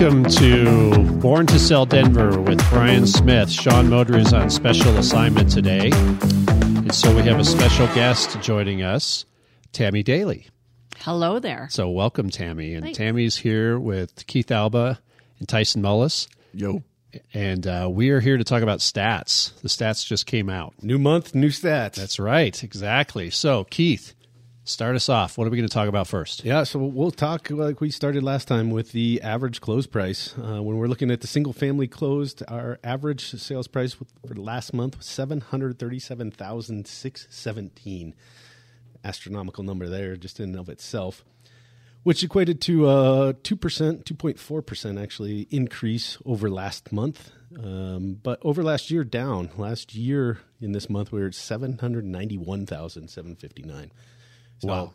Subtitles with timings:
[0.00, 3.50] Welcome to Born to Sell Denver with Brian Smith.
[3.50, 5.90] Sean Motor is on special assignment today.
[5.92, 9.26] And so we have a special guest joining us,
[9.74, 10.46] Tammie Daily.
[11.00, 11.68] Hello there.
[11.70, 12.72] So welcome, Tammie.
[12.72, 12.96] And Thanks.
[12.96, 14.98] Tammie's here with Keith Alba
[15.38, 16.28] and Tyson Mullis.
[16.54, 16.82] Yo.
[17.34, 19.52] And uh, we are here to talk about stats.
[19.60, 20.82] The stats just came out.
[20.82, 21.96] New month, new stats.
[21.96, 23.28] That's right, exactly.
[23.28, 24.14] So, Keith,
[24.64, 25.36] start us off.
[25.36, 26.44] What are we going to talk about first?
[26.44, 30.34] yeah, so we'll talk like we started last time with the average close price.
[30.38, 34.72] Uh, when we're looking at the single family closed, our average sales price for last
[34.72, 38.14] month was seven hundred thirty-seven thousand six seventeen.
[39.02, 41.24] Astronomical number there, just in and of itself,
[42.02, 47.32] which equated to a two percent, two point four percent actually increase over last month.
[47.58, 49.50] Um, but over last year, down.
[49.56, 53.90] Last year in this month, we were at seven hundred ninety-one thousand seven fifty-nine.
[54.60, 54.94] So, Wow.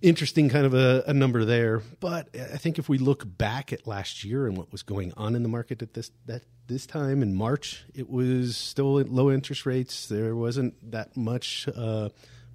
[0.00, 3.84] Interesting kind of a, a number there, but I think if we look back at
[3.84, 7.20] last year and what was going on in the market at this that this time
[7.20, 10.06] in March, it was still at low interest rates.
[10.06, 12.10] There wasn't that much uh,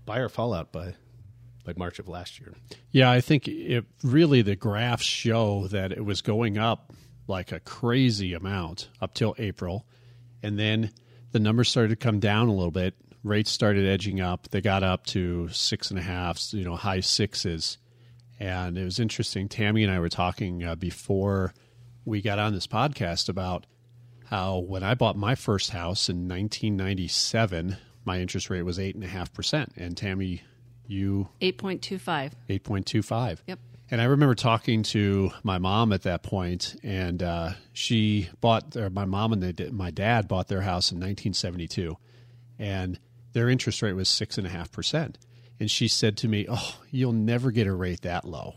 [0.06, 0.95] buyer fallout by
[1.66, 2.53] by March of last year.
[2.91, 6.94] Yeah, I think it really the graphs show that it was going up
[7.28, 9.86] like a crazy amount up till April,
[10.41, 10.91] and then
[11.31, 12.95] the numbers started to come down a little bit.
[13.23, 14.49] Rates started edging up.
[14.49, 17.77] They got up to six and a half, you know, high sixes,
[18.39, 19.47] and it was interesting.
[19.47, 21.53] Tammie and I were talking uh, before
[22.05, 23.66] we got on this podcast about
[24.25, 29.03] how when I bought my first house in 1997, my interest rate was eight and
[29.03, 30.41] a half percent, and Tammie,
[30.88, 32.31] you 8.25.
[32.49, 33.39] 8.25.
[33.47, 33.59] Yep.
[33.91, 38.89] And I remember talking to my mom at that point, and uh, she bought, or
[38.89, 41.95] my mom and they, my dad bought their house in 1972,
[42.57, 42.99] and
[43.33, 45.15] their interest rate was 6.5%.
[45.59, 48.55] And she said to me, Oh, you'll never get a rate that low.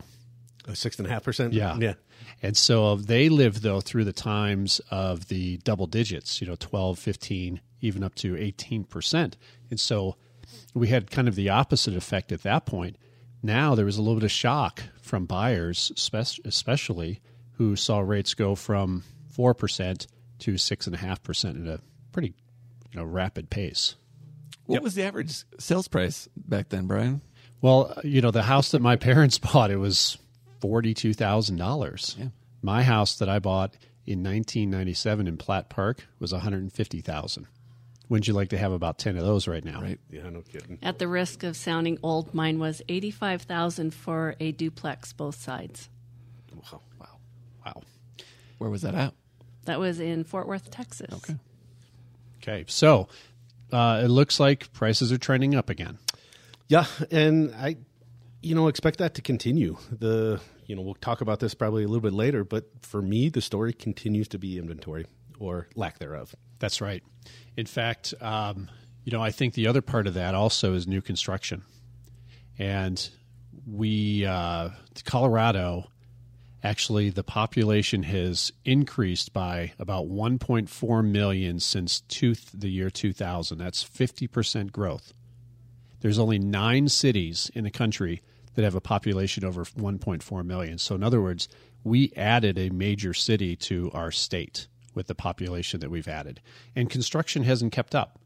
[0.67, 1.53] Uh, Six and a half percent.
[1.53, 1.77] Yeah.
[1.77, 1.93] yeah.
[2.41, 6.99] And so they lived, though, through the times of the double digits, you know, 12,
[6.99, 9.33] 15, even up to 18%.
[9.69, 10.15] And so
[10.73, 12.97] we had kind of the opposite effect at that point.
[13.41, 17.21] Now there was a little bit of shock from buyers, especially
[17.53, 19.03] who saw rates go from
[19.35, 20.07] 4%
[20.39, 22.33] to 6.5% at a pretty
[22.91, 23.95] you know, rapid pace.
[24.67, 27.21] What was the average sales price back then, Brian?
[27.61, 30.17] Well, uh, you know, the house that my parents bought, it was
[30.61, 32.15] forty-two thousand dollars.
[32.19, 32.27] Yeah.
[32.61, 33.73] My house that I bought
[34.05, 37.47] in 1997 in Platt Park was one hundred and fifty thousand.
[38.09, 39.81] Wouldn't you like to have about ten of those right now?
[39.81, 39.99] Right.
[40.09, 40.79] Yeah, no kidding.
[40.81, 45.89] At the risk of sounding old, mine was 85,000 for a duplex both sides.
[46.53, 46.81] Wow.
[46.99, 47.17] Wow.
[47.65, 47.81] Wow.
[48.59, 49.13] Where was that at?
[49.65, 51.13] That was in Fort Worth, Texas.
[51.13, 51.35] Okay.
[52.41, 52.65] Okay.
[52.69, 53.09] So
[53.71, 55.97] uh, it looks like prices are trending up again.
[56.67, 57.77] Yeah, and I,
[58.41, 59.77] you know, expect that to continue.
[59.91, 63.29] The, you know, we'll talk about this probably a little bit later, but for me,
[63.29, 65.05] the story continues to be inventory
[65.39, 66.35] or lack thereof.
[66.59, 67.03] That's right.
[67.55, 68.69] In fact, um,
[69.03, 71.63] you know, I think the other part of that also is new construction.
[72.59, 73.09] And
[73.65, 74.69] we, uh,
[75.05, 75.89] Colorado,
[76.67, 83.57] actually, the population has increased by about 1.4 million since two, the year 2000.
[83.57, 85.13] That's 50% growth.
[86.01, 88.21] There's only nine cities in the country
[88.55, 90.77] that have a population over 1.4 million.
[90.77, 91.47] So, in other words,
[91.85, 96.41] we added a major city to our state with the population that we've added.
[96.75, 98.19] And construction hasn't kept up.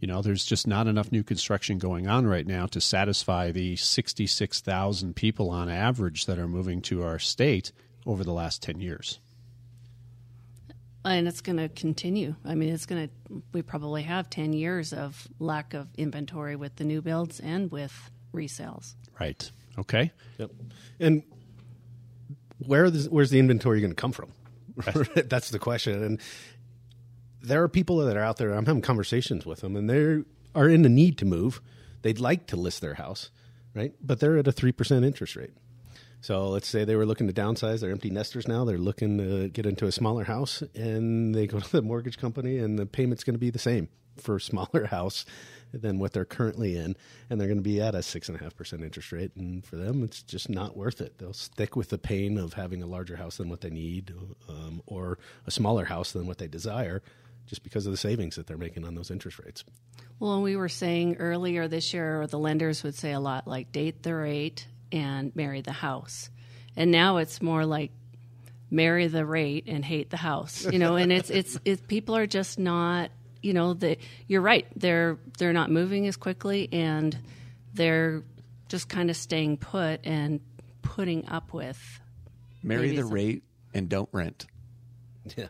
[0.00, 3.76] You know, there's just not enough new construction going on right now to satisfy the
[3.76, 7.70] 66,000 people on average that are moving to our state
[8.06, 9.20] over the last 10 years.
[11.04, 12.34] And it's going to continue.
[12.44, 16.76] I mean, it's going to, we probably have 10 years of lack of inventory with
[16.76, 18.94] the new builds and with resales.
[19.18, 19.50] Right.
[19.78, 20.12] Okay.
[20.38, 20.50] Yep.
[20.98, 21.22] And
[22.58, 24.32] where is, where's the inventory going to come from?
[25.14, 26.02] That's the question.
[26.02, 26.20] And
[27.42, 28.52] there are people that are out there.
[28.52, 31.60] I'm having conversations with them, and they are in the need to move.
[32.02, 33.30] They'd like to list their house,
[33.74, 33.92] right?
[34.00, 35.52] But they're at a three percent interest rate.
[36.22, 37.80] So let's say they were looking to downsize.
[37.80, 38.64] They're empty nesters now.
[38.64, 42.58] They're looking to get into a smaller house, and they go to the mortgage company,
[42.58, 45.24] and the payment's going to be the same for a smaller house
[45.72, 46.96] than what they're currently in,
[47.28, 49.30] and they're going to be at a six and a half percent interest rate.
[49.36, 51.18] And for them, it's just not worth it.
[51.18, 54.12] They'll stick with the pain of having a larger house than what they need,
[54.48, 57.02] um, or a smaller house than what they desire,
[57.50, 59.64] just because of the savings that they're making on those interest rates.
[60.20, 63.72] Well, and we were saying earlier this year, the lenders would say a lot like
[63.72, 66.30] date the rate and marry the house.
[66.76, 67.90] And now it's more like
[68.70, 70.64] marry the rate and hate the house.
[70.64, 73.10] You know, and it's it's it's people are just not,
[73.42, 73.98] you know, the
[74.28, 74.66] you're right.
[74.76, 77.18] They're they're not moving as quickly and
[77.74, 78.22] they're
[78.68, 80.38] just kind of staying put and
[80.82, 81.80] putting up with
[82.62, 83.42] Marry the some- rate
[83.74, 84.46] and don't rent.
[85.36, 85.48] Yeah.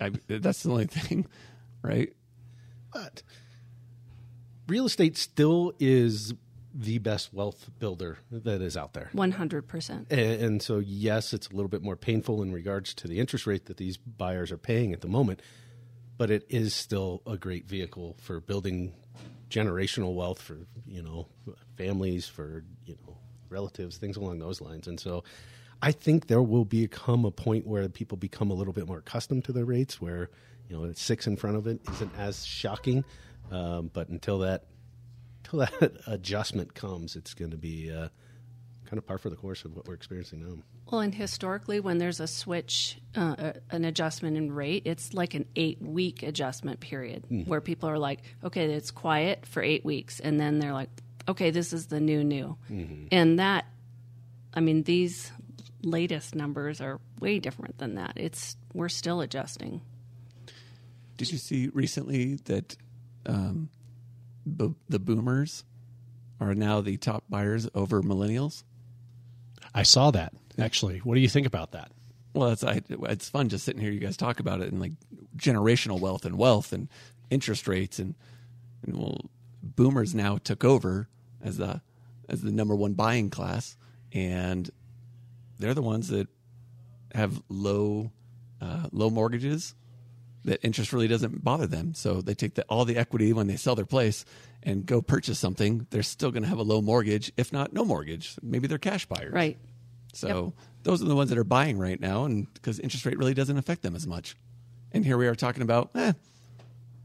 [0.00, 1.26] I, that's the only thing,
[1.82, 2.12] right?
[2.92, 3.22] But
[4.68, 6.34] real estate still is
[6.72, 9.10] the best wealth builder that is out there.
[9.14, 9.90] 100%.
[9.90, 13.46] And, and so, yes, it's a little bit more painful in regards to the interest
[13.46, 15.40] rate that these buyers are paying at the moment,
[16.16, 18.92] but it is still a great vehicle for building
[19.48, 21.26] generational wealth for you know
[21.76, 23.16] families, for you know
[23.48, 24.86] relatives, things along those lines.
[24.86, 25.24] And so,
[25.82, 29.44] I think there will become a point where people become a little bit more accustomed
[29.46, 30.30] to the rates, where
[30.68, 33.04] you know six in front of it isn't as shocking.
[33.50, 34.64] Um, but until that
[35.44, 38.08] until that adjustment comes, it's going to be uh,
[38.84, 40.62] kind of par for the course of what we're experiencing now.
[40.90, 45.34] Well, and historically, when there's a switch, uh, uh, an adjustment in rate, it's like
[45.34, 50.18] an eight week adjustment period where people are like, okay, it's quiet for eight weeks.
[50.18, 50.90] And then they're like,
[51.28, 52.58] okay, this is the new new.
[53.12, 53.66] And that,
[54.52, 55.30] I mean, these
[55.82, 58.12] latest numbers are way different than that.
[58.16, 59.80] It's, we're still adjusting.
[61.16, 62.76] Did you see recently that
[63.26, 63.68] um,
[64.46, 65.64] bo- the boomers
[66.40, 68.64] are now the top buyers over millennials?
[69.74, 70.98] I saw that actually.
[70.98, 71.92] What do you think about that?
[72.32, 73.90] Well, it's I, it's fun just sitting here.
[73.90, 74.92] You guys talk about it and like
[75.36, 76.88] generational wealth and wealth and
[77.28, 78.14] interest rates and,
[78.86, 79.30] and well,
[79.62, 81.08] boomers now took over
[81.42, 81.80] as the
[82.28, 83.76] as the number one buying class,
[84.12, 84.70] and
[85.60, 86.28] they're the ones that
[87.14, 88.10] have low
[88.60, 89.74] uh, low mortgages.
[90.44, 93.56] That interest really doesn't bother them, so they take the, all the equity when they
[93.56, 94.24] sell their place
[94.62, 95.86] and go purchase something.
[95.90, 98.36] They're still going to have a low mortgage, if not no mortgage.
[98.42, 99.58] Maybe they're cash buyers, Right.
[100.14, 103.34] so those are the ones that are buying right now, and because interest rate really
[103.34, 104.34] doesn't affect them as much.
[104.92, 106.14] And here we are talking about eh,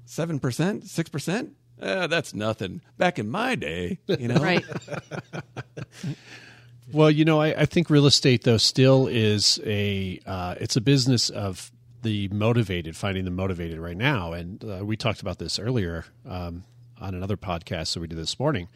[0.06, 1.52] seven percent, six percent.
[1.82, 2.80] Eh, that's nothing.
[2.98, 4.64] Back in my day, you know, Right.
[6.92, 10.82] Well, you know, I, I think real estate though still is a uh, it's a
[10.82, 11.72] business of
[12.04, 16.64] the motivated, finding the motivated right now, and uh, we talked about this earlier um,
[17.02, 18.68] on another podcast that we did this morning.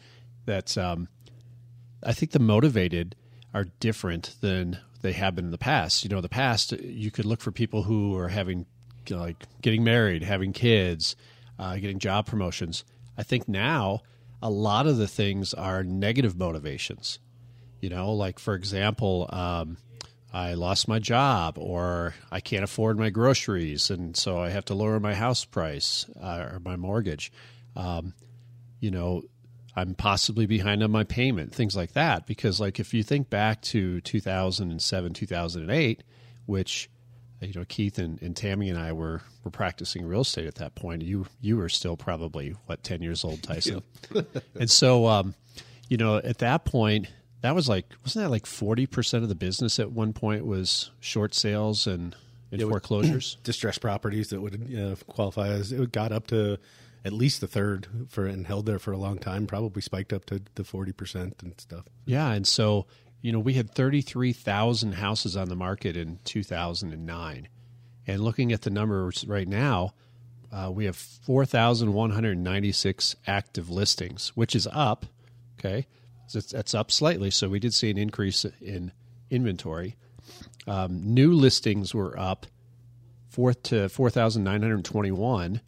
[0.46, 1.08] That um,
[2.02, 3.14] I think the motivated
[3.54, 6.02] are different than they have been in the past.
[6.02, 8.66] You know, the past you could look for people who are having
[9.06, 11.14] you know, like getting married, having kids,
[11.58, 12.84] uh, getting job promotions.
[13.16, 14.00] I think now
[14.42, 17.18] a lot of the things are negative motivations.
[17.80, 19.78] You know, like for example, um,
[20.32, 24.74] I lost my job or I can't afford my groceries, and so I have to
[24.74, 27.32] lower my house price uh, or my mortgage.
[27.76, 28.14] Um,
[28.80, 29.22] you know,
[29.74, 32.26] I'm possibly behind on my payment, things like that.
[32.26, 36.02] Because, like, if you think back to 2007, 2008,
[36.46, 36.90] which
[37.40, 40.74] you know Keith and, and Tammie and I were were practicing real estate at that
[40.74, 41.02] point.
[41.02, 43.82] You you were still probably what ten years old, Tyson,
[44.58, 45.34] and so um,
[45.88, 47.08] you know at that point
[47.42, 50.90] that was like wasn't that like forty percent of the business at one point was
[51.00, 52.14] short sales and,
[52.50, 53.38] and foreclosures.
[53.44, 56.58] Distressed properties that would uh, qualify as it got up to
[57.04, 59.46] at least a third for and held there for a long time.
[59.46, 61.86] Probably spiked up to the forty percent and stuff.
[62.04, 62.86] Yeah, and so
[63.22, 67.06] you know we had thirty three thousand houses on the market in two thousand and
[67.06, 67.48] nine,
[68.06, 69.94] and looking at the numbers right now,
[70.52, 75.06] uh, we have four thousand one hundred ninety six active listings, which is up.
[75.58, 75.86] Okay,
[76.38, 77.30] it's, that's up slightly.
[77.30, 78.92] So we did see an increase in
[79.30, 79.96] inventory.
[80.66, 82.46] Um, new listings were up
[83.28, 85.60] fourth to four thousand nine hundred twenty one,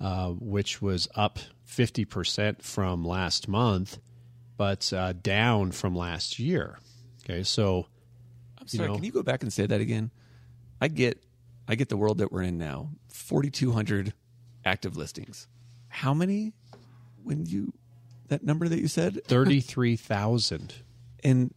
[0.00, 3.98] uh, which was up fifty percent from last month
[4.58, 6.78] but uh, down from last year.
[7.24, 7.86] Okay, so
[8.58, 8.88] I'm sorry.
[8.88, 10.10] know- Can you go back and say that again?
[10.80, 11.22] I get,
[11.68, 12.88] I get the world that we're in now.
[13.08, 14.14] 4,200
[14.64, 15.46] active listings.
[15.88, 16.54] How many?
[17.22, 17.74] When you
[18.28, 20.74] that number that you said thirty-three thousand.
[21.22, 21.52] in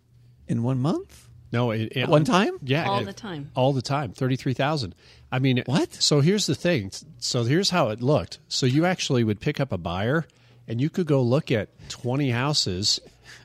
[0.48, 2.58] in one month, No, it, it- At one time?
[2.64, 3.52] yeah, All it- the time.
[3.56, 4.14] all the time.
[4.14, 4.96] Thirty-three thousand.
[5.32, 5.94] I mean, What?
[5.94, 6.92] So here's the thing.
[7.20, 8.40] So here's how it looked.
[8.48, 10.26] So you actually would pick up a buyer,
[10.68, 13.00] and you could go look at twenty houses,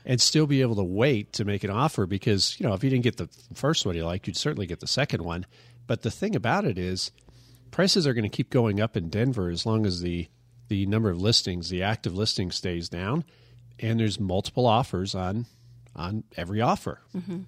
[0.05, 2.89] and still be able to wait to make an offer because you know if you
[2.89, 5.45] didn't get the first one you liked, you'd certainly get the second one.
[5.87, 7.11] But the thing about it is,
[7.69, 10.27] prices are going to keep going up in Denver as long as the
[10.67, 13.23] the number of listings, the active listing stays down,
[13.79, 15.45] and there's multiple offers on
[15.95, 16.99] on every offer.
[17.15, 17.41] Mm-hmm.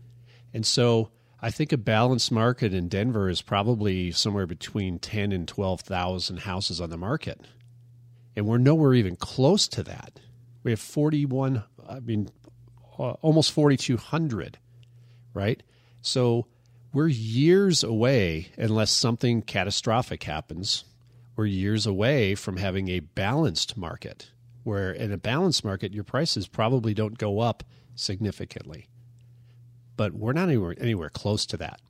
[0.53, 1.09] And so
[1.41, 6.79] I think a balanced market in Denver is probably somewhere between 10 and 12,000 houses
[6.79, 7.41] on the market.
[8.35, 10.19] And we're nowhere even close to that.
[10.63, 12.29] We have 41 I mean
[12.97, 14.57] almost 4200,
[15.33, 15.61] right?
[16.01, 16.47] So
[16.93, 20.83] we're years away unless something catastrophic happens.
[21.37, 24.31] We're years away from having a balanced market
[24.65, 27.63] where in a balanced market your prices probably don't go up
[27.95, 28.89] significantly
[29.97, 31.81] but we're not anywhere anywhere close to that.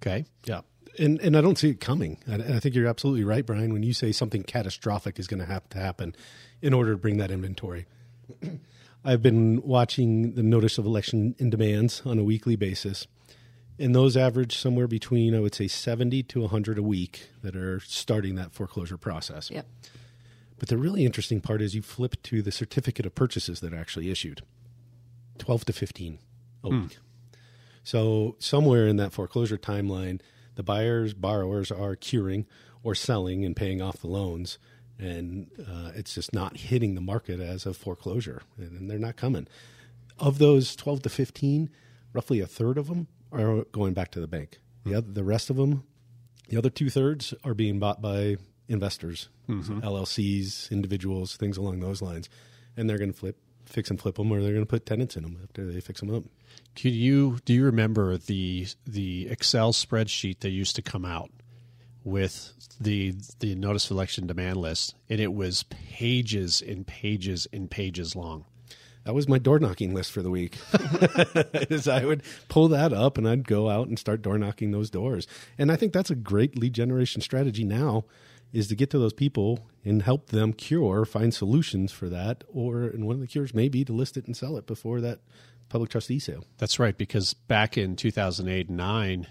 [0.00, 0.24] Okay.
[0.46, 0.62] Yeah.
[0.98, 2.18] And and I don't see it coming.
[2.26, 5.46] I, I think you're absolutely right, Brian, when you say something catastrophic is going to
[5.46, 6.14] have to happen
[6.62, 7.86] in order to bring that inventory.
[9.04, 13.06] I've been watching the notice of election in demands on a weekly basis,
[13.80, 17.80] and those average somewhere between I would say 70 to 100 a week that are
[17.80, 19.50] starting that foreclosure process.
[19.50, 19.66] Yep.
[20.58, 23.78] But the really interesting part is you flip to the certificate of purchases that are
[23.78, 24.42] actually issued
[25.38, 26.18] 12 to 15
[26.62, 26.98] a week.
[27.82, 30.20] So, somewhere in that foreclosure timeline,
[30.56, 32.46] the buyers, borrowers are curing
[32.82, 34.58] or selling and paying off the loans.
[34.98, 39.16] And uh, it's just not hitting the market as a foreclosure, and, and they're not
[39.16, 39.48] coming.
[40.18, 41.70] Of those 12 to 15,
[42.12, 44.58] roughly a third of them are going back to the bank.
[44.84, 45.84] The, other, the rest of them
[46.50, 48.36] the other two thirds are being bought by
[48.68, 49.80] investors, mm-hmm.
[49.80, 52.28] so LLCs, individuals, things along those lines,
[52.76, 55.16] and they're going to flip, fix and flip them, or they're going to put tenants
[55.16, 56.24] in them after they fix them up.
[56.74, 61.30] Could you do you remember the the Excel spreadsheet that used to come out
[62.02, 67.70] with the the notice of election demand list, and it was pages and pages and
[67.70, 68.44] pages long.
[69.04, 70.58] That was my door knocking list for the week.
[71.70, 74.90] Is I would pull that up and I'd go out and start door knocking those
[74.90, 75.26] doors.
[75.58, 78.04] And I think that's a great lead generation strategy now
[78.52, 82.44] is to get to those people and help them cure, find solutions for that.
[82.52, 85.00] Or and one of the cures may be to list it and sell it before
[85.00, 85.20] that
[85.68, 86.44] public trustee sale.
[86.58, 89.26] That's right, because back in two thousand eight and nine,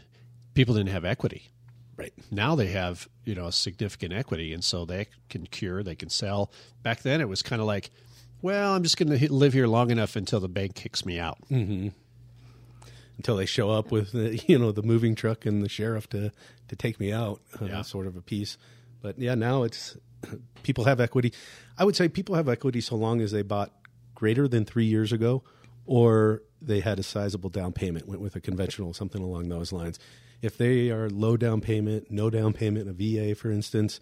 [0.54, 1.50] people didn't have equity.
[1.98, 2.14] Right.
[2.32, 6.52] Now they have you know significant equity, and so they can cure, they can sell.
[6.82, 7.92] Back then, it was kind of like,
[8.42, 11.38] well, I'm just going to live here long enough until the bank kicks me out.
[11.50, 16.32] Until they show up with the, you know the moving truck and the sheriff to
[16.70, 17.82] to take me out, uh, Yeah.
[17.82, 18.58] sort of a piece.
[19.02, 19.98] But yeah, now it's
[20.64, 21.34] people have equity.
[21.78, 23.72] I would say people have equity so long as they bought
[24.16, 25.44] greater than three years ago,
[25.86, 29.98] or they had a sizable down payment, went with a conventional, something along those lines.
[30.42, 34.00] If they are low down payment, no down payment, a VA, for instance,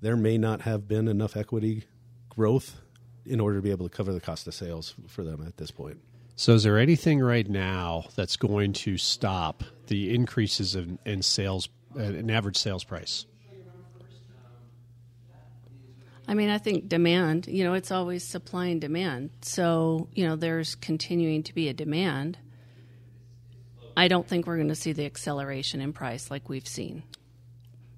[0.00, 1.84] there may not have been enough equity
[2.28, 2.80] growth
[3.26, 5.70] in order to be able to cover the cost of sales for them at this
[5.70, 5.98] point.
[6.34, 11.68] So, is there anything right now that's going to stop the increases in, in sales,
[11.96, 13.26] uh, in average sales price?
[16.28, 19.30] I mean, I think demand, you know, it's always supply and demand.
[19.42, 22.38] So, you know, there's continuing to be a demand.
[23.96, 27.02] I don't think we're going to see the acceleration in price like we've seen.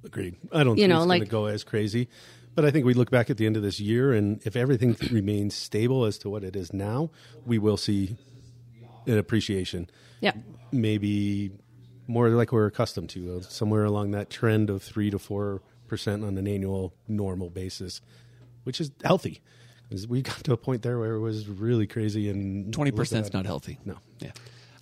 [0.05, 0.37] Agreed.
[0.53, 2.09] I don't You think know, it's going like- to go as crazy,
[2.55, 4.97] but I think we look back at the end of this year, and if everything
[5.11, 7.11] remains stable as to what it is now,
[7.47, 8.17] we will see
[9.07, 9.89] an appreciation.
[10.21, 10.33] Yeah.
[10.73, 11.53] Maybe
[12.07, 16.25] more like we're accustomed to, uh, somewhere along that trend of three to four percent
[16.25, 18.01] on an annual normal basis,
[18.65, 19.41] which is healthy.
[19.91, 23.27] 'Cause We got to a point there where it was really crazy, and twenty percent
[23.27, 23.79] is not healthy.
[23.85, 23.99] No.
[24.19, 24.33] Yeah.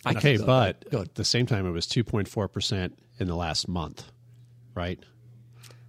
[0.06, 0.84] Okay, but ahead.
[0.90, 1.08] Go ahead.
[1.08, 4.10] at the same time, it was 2.4% in the last month,
[4.74, 4.98] right?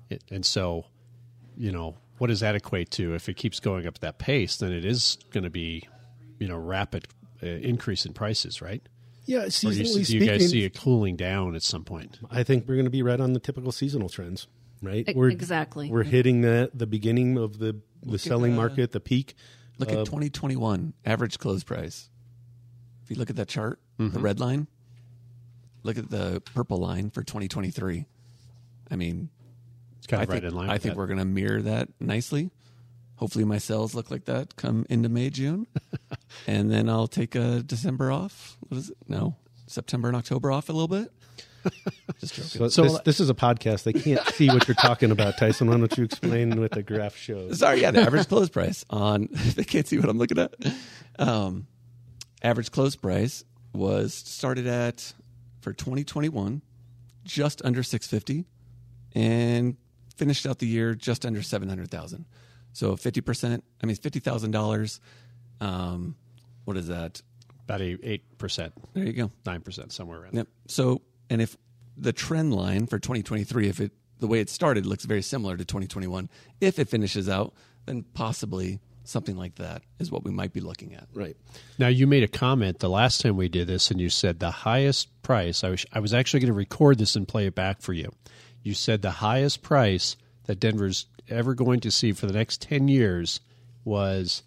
[0.10, 0.86] It, and so,
[1.58, 3.14] you know, what does that equate to?
[3.16, 5.88] If it keeps going up at that pace, then it is going to be,
[6.40, 7.08] you know, rapid
[7.42, 8.82] uh, increase in prices, right?
[9.26, 11.84] Yeah, Or do seasonally you, do you speaking, guys see it cooling down at some
[11.84, 12.20] point?
[12.30, 14.48] I think we're going to be right on the typical seasonal trends,
[14.82, 15.08] right?
[15.08, 15.90] E- We're, exactly.
[15.90, 19.36] We're hitting the the beginning of the the selling the- market, the peak.
[19.80, 22.10] Look Uh, at 2021 average close price.
[23.04, 24.68] If you look at that chart, the red line,
[25.84, 28.06] look at the purple line for 2023.
[28.92, 29.30] I mean,
[30.04, 30.70] It's kind I right think, in line.
[30.70, 30.98] I with think that.
[30.98, 32.52] we're going to mirror that nicely.
[33.16, 35.66] Hopefully, my cells look like that come into May, June,
[36.48, 38.58] and then I'll take a December off.
[38.68, 38.98] What is it?
[39.08, 41.10] No, September and October off a little bit.
[42.20, 42.50] Just joking.
[42.50, 43.84] So, So- this, this is a podcast.
[43.84, 45.70] They can't see what you're talking about, Tyson.
[45.70, 47.60] Why don't you explain what the graph shows?
[47.60, 50.54] Sorry, yeah, the average close price on they can't see what I'm looking at.
[51.18, 51.68] Um,
[52.42, 55.14] average close price was started at
[55.62, 56.62] for 2021
[57.24, 58.44] just under 650
[59.16, 59.78] and
[60.16, 62.26] finished out the year just under 700,000.
[62.74, 65.00] So 50%, I mean $50,000
[65.62, 66.16] um
[66.66, 67.22] what is that?
[67.66, 69.32] about eight percent, There you go.
[69.46, 70.34] nine percent, somewhere around.
[70.36, 70.48] Yep.
[70.68, 71.56] So, and if
[71.98, 75.64] the trend line for 2023, if it the way it started looks very similar to
[75.66, 76.30] 2021,
[76.62, 77.54] if it finishes out,
[77.86, 81.08] then possibly something like that is what we might be looking at.
[81.14, 81.36] Right.
[81.78, 84.52] Now you made a comment the last time we did this, and you said the
[84.52, 85.64] highest price.
[85.64, 88.12] I was I was actually going to record this and play it back for you.
[88.64, 90.16] You said the highest price
[90.46, 93.40] that Denver's ever going to see for the next ten years
[93.86, 94.44] was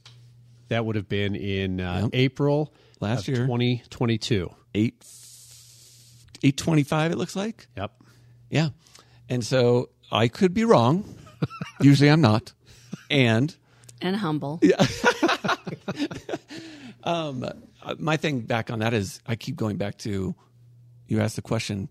[0.68, 2.10] that would have been in uh, Yep.
[2.14, 3.46] April Last of year.
[3.46, 4.52] twenty twenty two.
[4.74, 4.94] Eight,
[6.42, 7.66] 825, it looks like.
[7.76, 7.92] Yep.
[8.50, 8.68] Yeah.
[9.28, 11.16] And so I could be wrong.
[11.80, 12.52] Usually I'm not.
[13.10, 13.54] And
[14.02, 14.60] And humble.
[17.04, 17.32] uh,
[17.98, 20.34] my thing back on that is I keep going back to
[21.08, 21.88] you asked the question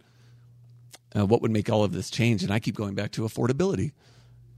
[1.16, 2.44] uh, what would make all of this change?
[2.44, 3.92] And I keep going back to affordability.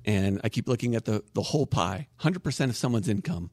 [0.05, 3.51] And I keep looking at the, the whole pie 100% of someone's income.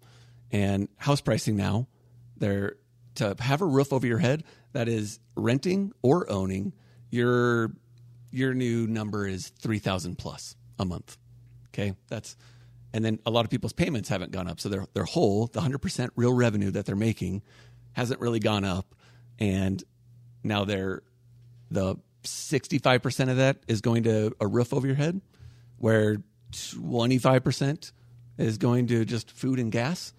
[0.53, 1.89] And house pricing now,
[2.37, 2.77] they're
[3.17, 6.73] to have a roof over your head that is renting or owning,
[7.11, 7.73] your,
[8.31, 11.17] your new number is 3000 plus a month.
[11.69, 11.95] Okay.
[12.09, 12.37] That's,
[12.93, 14.61] and then a lot of people's payments haven't gone up.
[14.61, 17.43] So their, their whole, the 100% real revenue that they're making
[17.93, 18.95] hasn't really gone up.
[19.39, 19.83] And
[20.43, 21.03] now they're,
[21.71, 25.21] the 65% of that is going to a roof over your head,
[25.79, 26.19] where
[26.53, 27.93] 25%
[28.39, 30.13] is going to just food and gas.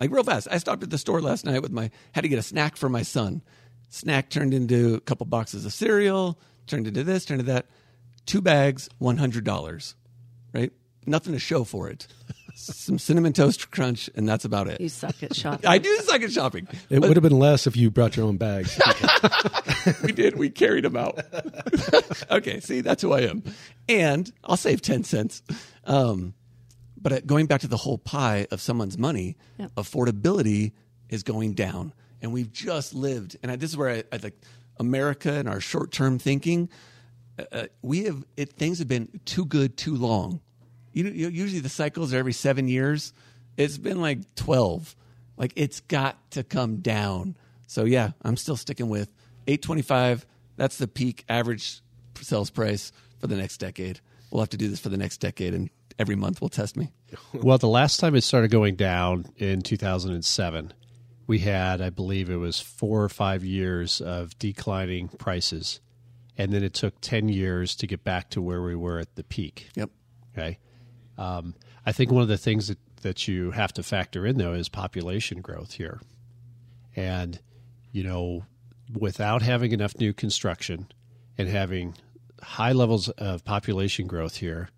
[0.00, 0.48] Like real fast.
[0.50, 2.88] I stopped at the store last night with my had to get a snack for
[2.88, 3.42] my son.
[3.90, 7.66] Snack turned into a couple boxes of cereal, turned into this, turned into that.
[8.26, 9.94] Two bags, one hundred dollars.
[10.52, 10.72] Right?
[11.06, 12.08] Nothing to show for it.
[12.56, 14.80] Some cinnamon toast crunch, and that's about it.
[14.80, 15.66] You suck at shopping.
[15.68, 16.68] I do suck at shopping.
[16.88, 18.80] It would have been less if you brought your own bags.
[20.04, 20.36] we did.
[20.38, 21.18] We carried them out.
[22.30, 23.42] okay, see, that's who I am.
[23.88, 25.42] And I'll save 10 cents.
[25.84, 26.34] Um,
[26.96, 29.74] but uh, going back to the whole pie of someone's money, Yep.
[29.74, 30.72] affordability
[31.08, 31.92] is going down.
[32.22, 34.38] And we've just lived, and I, this is where I, I like
[34.78, 36.70] America and our short term thinking.
[37.38, 40.40] Uh, uh, we have it, things have been too good too long.
[40.94, 43.12] You usually the cycles are every seven years.
[43.56, 44.94] It's been like twelve.
[45.36, 47.36] Like it's got to come down.
[47.66, 49.10] So yeah, I'm still sticking with
[49.46, 50.24] eight twenty five.
[50.56, 51.80] That's the peak average
[52.20, 54.00] sales price for the next decade.
[54.30, 56.92] We'll have to do this for the next decade, and every month will test me.
[57.32, 60.72] Well, the last time it started going down in 2007,
[61.26, 65.80] we had, I believe it was four or five years of declining prices.
[66.36, 69.22] And then it took 10 years to get back to where we were at the
[69.22, 69.68] peak.
[69.76, 69.90] Yep.
[70.36, 70.58] Okay.
[71.18, 71.54] Um,
[71.86, 74.68] I think one of the things that, that you have to factor in, though, is
[74.68, 76.00] population growth here.
[76.96, 77.40] And,
[77.92, 78.44] you know,
[78.98, 80.88] without having enough new construction
[81.36, 81.94] and having
[82.42, 84.68] high levels of population growth here,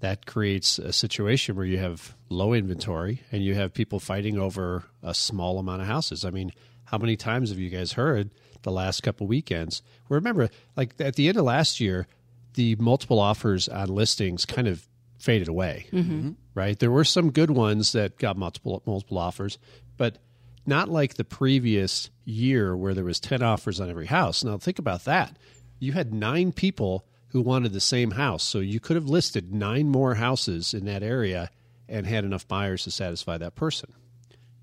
[0.00, 4.84] that creates a situation where you have low inventory and you have people fighting over
[5.02, 6.24] a small amount of houses.
[6.24, 6.52] I mean,
[6.84, 8.30] how many times have you guys heard
[8.62, 9.82] the last couple weekends?
[10.08, 12.06] Remember, like at the end of last year,
[12.54, 14.88] the multiple offers on listings kind of
[15.20, 16.30] faded away, mm-hmm.
[16.54, 16.78] right?
[16.78, 19.58] There were some good ones that got multiple multiple offers,
[19.96, 20.18] but
[20.66, 24.44] not like the previous year where there was 10 offers on every house.
[24.44, 25.36] Now think about that.
[25.78, 29.88] You had 9 people who wanted the same house, so you could have listed 9
[29.88, 31.50] more houses in that area
[31.88, 33.92] and had enough buyers to satisfy that person.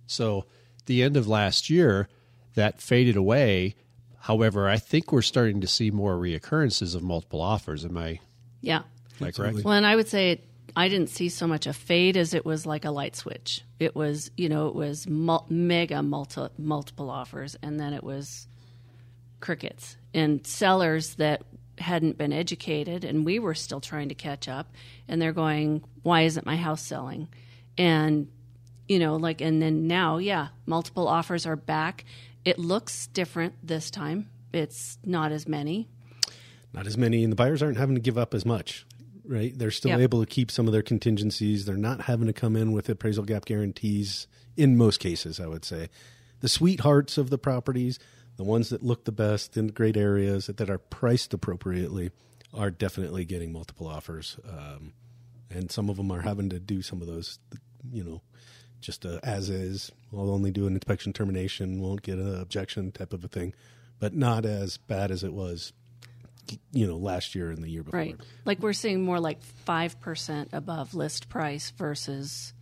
[0.05, 0.45] So,
[0.85, 2.07] the end of last year,
[2.55, 3.75] that faded away.
[4.19, 7.85] However, I think we're starting to see more reoccurrences of multiple offers.
[7.85, 8.19] Am I,
[8.61, 8.83] Yeah.
[9.21, 9.63] Am correct?
[9.63, 12.45] Well, and I would say it, I didn't see so much a fade as it
[12.45, 13.63] was like a light switch.
[13.79, 18.47] It was, you know, it was mul- mega multi- multiple offers, and then it was
[19.39, 21.43] crickets and sellers that
[21.77, 24.71] hadn't been educated, and we were still trying to catch up.
[25.07, 27.27] And they're going, "Why isn't my house selling?"
[27.77, 28.27] And
[28.87, 32.05] you know, like, and then now, yeah, multiple offers are back.
[32.45, 34.29] It looks different this time.
[34.53, 35.87] It's not as many.
[36.73, 38.85] not as many, and the buyers aren't having to give up as much,
[39.27, 39.57] right?
[39.57, 39.99] They're still Yep.
[39.99, 41.65] able to keep some of their contingencies.
[41.65, 45.65] They're not having to come in with appraisal gap guarantees in most cases, I would
[45.65, 45.89] say.
[46.39, 47.99] The sweethearts of the properties,
[48.37, 52.11] the ones that look the best in great areas that are priced appropriately,
[52.53, 54.37] are definitely getting multiple offers.
[54.47, 54.93] Um,
[55.49, 57.39] and some of them are having to do some of those,
[57.91, 58.21] you know,
[58.79, 59.91] just uh, as is.
[60.11, 63.53] We'll only do an inspection termination, won't get an objection type of a thing,
[63.99, 65.73] but not as bad as it was,
[66.71, 67.99] you know, last year and the year before.
[67.99, 68.15] Right.
[68.45, 72.53] Like we're seeing more like 5% above list price versus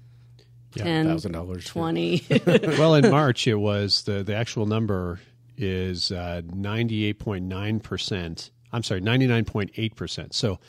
[0.75, 1.65] Yeah, 10, $1,000.
[1.65, 2.25] 20.
[2.77, 5.19] well, in March, it was the, the actual number
[5.57, 8.49] is uh, 98.9%.
[8.73, 10.33] I'm sorry, 99.8%.
[10.33, 10.59] So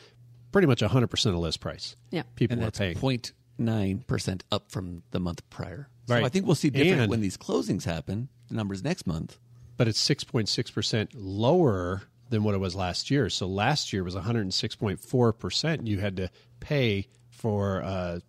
[0.53, 1.97] pretty much 100% of list price.
[2.11, 2.23] yeah.
[2.37, 2.97] People and are that's paying.
[2.97, 5.89] 0.9 percent up from the month prior.
[6.07, 6.25] So Right.
[6.25, 8.29] I think we'll see different And- when these closings happen.
[8.49, 9.39] The numbers next month.
[9.77, 13.31] But it's 6.6% lower than what it was last year.
[13.31, 15.87] So last year was 106.4%.
[15.87, 18.21] You had to pay for uh,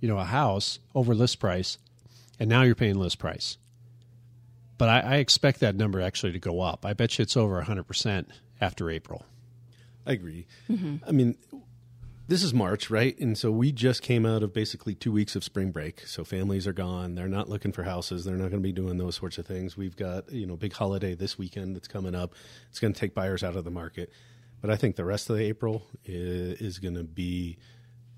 [0.00, 1.78] you know a house over list price,
[2.38, 3.58] and now you're paying list price.
[4.76, 6.86] But I, I expect that number actually to go up.
[6.86, 8.26] I bet you it's over 100%
[8.60, 9.24] after April.
[10.06, 10.46] I agree.
[11.06, 11.36] I mean,
[12.28, 13.18] this is March, right?
[13.18, 16.06] And so we just came out of basically two weeks of spring break.
[16.06, 17.14] So families are gone.
[17.14, 18.26] They're not looking for houses.
[18.26, 19.78] They're not going to be doing those sorts of things.
[19.78, 22.34] We've got, you know, big holiday this weekend that's coming up.
[22.68, 24.12] It's going to take buyers out of the market.
[24.60, 27.56] But I think the rest of the April is, going to be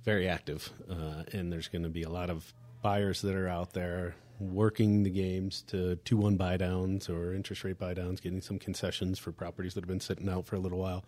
[0.03, 0.71] very active.
[0.91, 5.05] Uh, and there's going to be a lot of buyers that are out there working
[5.05, 9.21] the games to 2 1 buy downs or interest rate buy downs, getting some concessions
[9.21, 11.05] for properties that have been sitting out for a little while.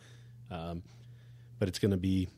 [0.52, 0.84] Um,
[1.58, 2.28] but it's going to be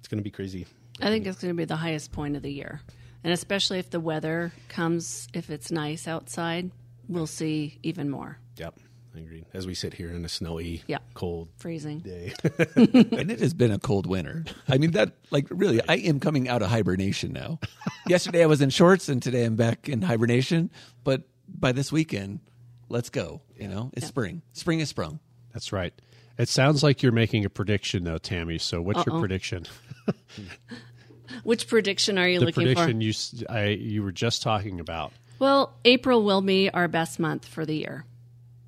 [0.00, 0.66] it's going to be crazy.
[1.00, 2.80] I think it's going to be the highest point of the year.
[3.22, 6.70] And especially if the weather comes, if it's nice outside,
[7.08, 8.38] we'll see even more.
[8.56, 8.74] Yep,
[9.14, 9.44] I agree.
[9.52, 10.98] As we sit here in a snowy, Yeah.
[11.14, 12.00] cold Freezing.
[12.00, 12.32] day.
[12.76, 14.44] and it has been a cold winter.
[14.68, 17.60] I mean that like really I am coming out of hibernation now.
[18.06, 20.70] Yesterday I was in shorts and today I'm back in hibernation,
[21.04, 22.40] but by this weekend,
[22.88, 23.90] let's go, you know?
[23.94, 24.42] It's spring.
[24.54, 25.20] Spring is sprung.
[25.52, 25.92] That's right.
[26.38, 28.56] It sounds like you're making a prediction, though, Tammie.
[28.58, 29.20] So, what's your Uh-oh.
[29.20, 29.66] prediction?
[31.44, 33.04] Which prediction are you The looking prediction for?
[33.04, 35.12] you I, you were just talking about.
[35.38, 38.04] Well, April will be our best month for the year.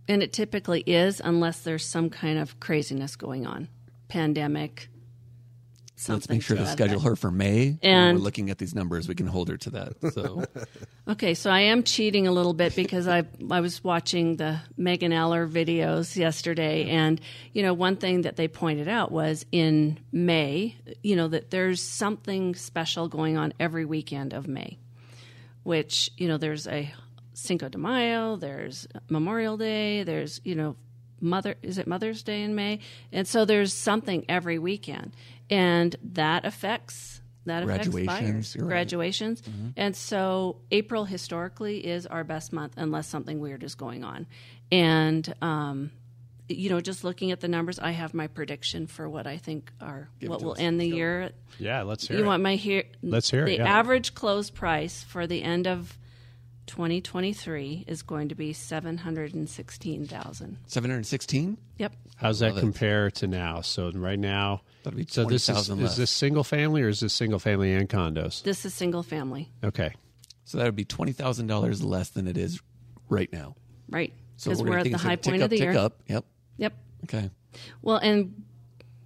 [0.09, 3.69] And it typically is, unless there's some kind of craziness going on
[4.09, 4.89] pandemic.
[6.09, 7.79] Let's make sure to that schedule her for May.
[7.83, 10.13] And And- we're looking at these numbers, we can hold her to that.
[10.13, 10.45] So
[11.09, 15.13] Okay, so I am cheating a little bit because I I was watching the Megan
[15.13, 17.21] Aller videos yesterday, and
[17.53, 21.83] you know one thing that they pointed out was in May, you know that there's
[21.83, 24.79] something special going on every weekend of May,
[25.65, 26.93] which you know there's a
[27.35, 30.77] Cinco de Mayo, there's Memorial Day, there's you know
[31.21, 32.79] Mother is it Mother's Day in May,
[33.13, 35.15] and so there's something every weekend,
[35.53, 38.71] and that affects that affects Graduations, buyers you're right.
[38.71, 39.43] graduations,
[39.77, 44.27] and so April historically is our best month unless something weird is going on,
[44.71, 45.91] and um,
[46.49, 49.73] you know just looking at the numbers, I have my prediction for what I think
[49.81, 50.61] are what will us.
[50.61, 52.27] end the year Yeah, let's hear you it.
[52.27, 52.85] want my here?
[53.03, 53.79] Let's hear it, The yeah.
[53.79, 55.99] average close price for the end of
[56.67, 60.59] 2023 is going to be 716,000.
[60.67, 61.59] seven hundred and sixteen?
[61.79, 61.93] Yep.
[62.17, 62.61] How's that Love it.
[62.61, 63.61] compare to now?
[63.63, 67.13] So right now, That'd be so this is, is this single family or is this
[67.13, 68.43] single family and condos?
[68.43, 69.93] This is single family, Okay,
[70.45, 72.61] So that would be twenty thousand dollars less than it is
[73.09, 73.57] right now.
[73.91, 74.13] right?
[74.37, 75.79] So we're, we're, at the high tick point up, of the tick year.
[75.79, 76.01] up.
[76.09, 76.25] Yep.
[76.59, 76.73] Yep.
[77.05, 77.31] Okay.
[77.81, 78.45] Well, and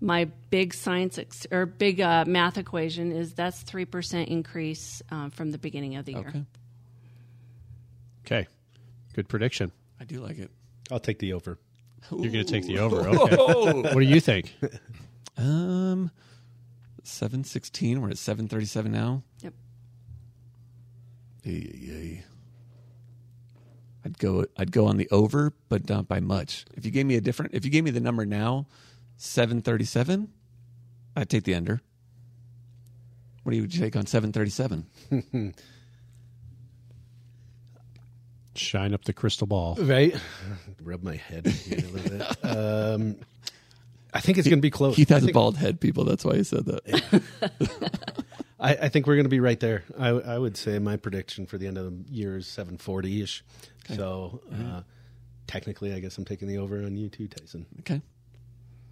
[0.01, 5.31] my big science ex- or big uh, math equation is that's three percent increase um,
[5.31, 6.29] from the beginning of the year.
[6.29, 6.45] Okay.
[8.27, 8.49] Okay,
[9.15, 9.73] good prediction.
[10.01, 10.51] I do like it.
[10.91, 11.59] I'll take the over.
[12.11, 13.09] You're going to take the over.
[13.09, 13.37] Okay.
[13.83, 14.55] what do you think?
[15.37, 16.11] Um,
[17.03, 18.01] seven sixteen.
[18.01, 19.23] We're at seven thirty seven now.
[19.41, 19.55] Yep.
[21.47, 22.25] Ay, ay, ay.
[24.05, 24.47] I'd go.
[24.57, 26.65] I'd go on the over, but not by much.
[26.75, 28.67] If you gave me a different, if you gave me the number now,
[29.17, 30.33] seven thirty seven,
[31.17, 31.81] I'd take the under.
[33.43, 34.87] What do you take on seven thirty seven?
[38.59, 39.77] Shine up the crystal ball.
[39.77, 40.14] Right?
[40.83, 42.37] Rub my head a little bit.
[42.57, 43.16] Um,
[44.14, 44.97] I think it's going to be close.
[44.97, 46.05] Keith I has a bald head, people.
[46.05, 47.23] That's why he said that.
[48.61, 49.85] I, I think we're going to be right there.
[49.99, 53.45] I, I would say my prediction for the end of the year is 740 ish.
[53.95, 54.81] So uh,
[55.47, 57.66] technically, I guess I'm taking the over on you too, Tyson.
[57.81, 58.01] Okay,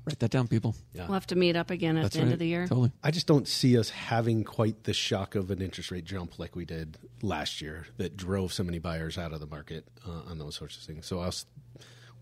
[0.06, 0.74] write that down, people.
[0.92, 1.04] Yeah.
[1.06, 2.32] We'll have to meet up again at That's the end right.
[2.34, 2.66] of the year.
[2.66, 2.92] Totally.
[3.02, 6.54] I just don't see us having quite the shock of an interest rate jump like
[6.54, 10.38] we did last year that drove so many buyers out of the market uh, on
[10.38, 11.06] those sorts of things.
[11.06, 11.46] So us,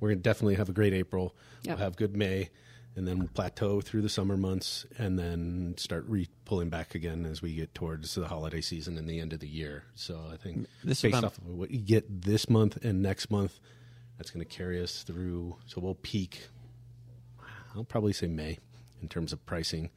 [0.01, 1.35] we're going to definitely have a great April.
[1.63, 1.77] Yep.
[1.77, 2.51] We'll have good May,
[2.95, 7.25] and then we'll plateau through the summer months, and then start re- pulling back again
[7.25, 9.85] as we get towards the holiday season and the end of the year.
[9.95, 13.03] So I think This is based what off of what you get this month and
[13.03, 13.59] next month,
[14.19, 15.57] that's going to carry us through.
[15.67, 16.49] So we'll peak
[17.75, 18.59] I'll probably say May
[19.01, 19.91] in terms of pricing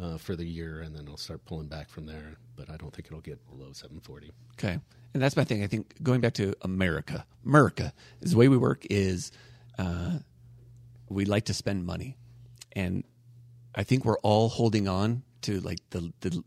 [0.00, 2.36] uh, for the year, and then I'll start pulling back from there.
[2.56, 4.30] But I don't think it'll get below 740.
[4.52, 4.78] Okay.
[5.14, 5.62] And that's my thing.
[5.62, 9.30] I think going back to America, America is the way we work is
[9.78, 10.18] uh,
[11.08, 12.16] we like to spend money.
[12.72, 13.04] And
[13.74, 16.42] I think we're all holding on to like the, the,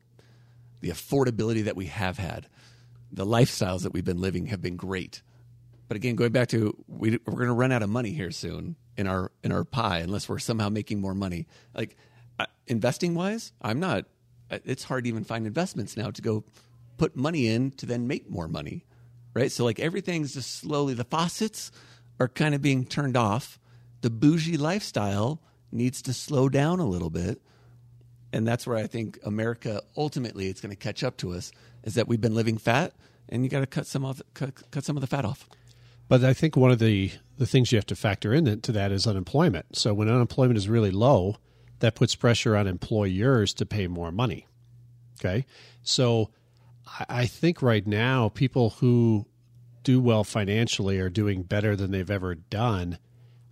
[0.81, 2.47] the affordability that we have had.
[3.11, 5.21] The lifestyles that we've been living have been great.
[5.87, 8.75] But again, going back to we, we're going to run out of money here soon
[8.97, 11.47] in our in our pie unless we're somehow making more money.
[11.73, 11.95] Like
[12.39, 14.05] uh, investing wise, I'm not.
[14.49, 16.43] It's hard to even find investments now to go
[16.97, 18.85] put money in to then make more money,
[19.33, 19.51] right?
[19.51, 21.71] So like everything's just slowly the faucets
[22.19, 23.59] are kind of being turned off.
[24.01, 27.41] The bougie lifestyle needs to slow down a little bit
[28.35, 31.53] and that's where I think America ultimately it's going to catch up to us
[31.85, 32.93] is that we've been living fat,
[33.29, 35.47] and you got to cut some off, cut, cut some of the fat off.
[36.07, 39.07] But I think one of the, the things you have to factor into that is
[39.07, 39.75] unemployment.
[39.75, 41.37] So when unemployment is really low,
[41.79, 44.47] that puts pressure on employers to pay more money.
[45.19, 45.45] Okay.
[45.81, 46.29] So
[47.09, 49.25] I, think right now, people who
[49.83, 52.99] do well financially are doing better than they've ever done.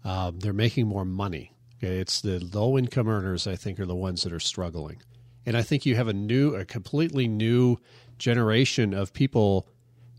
[0.04, 1.54] Um, they're making more money.
[1.78, 1.98] Okay.
[1.98, 5.02] It's the low income earners, I think, are the ones that are struggling.
[5.46, 7.78] And I think you have a new, a completely new
[8.18, 9.68] generation of people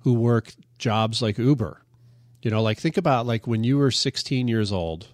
[0.02, 1.83] who work jobs like Uber.
[2.44, 5.08] You know, like think about like when you were 16 years old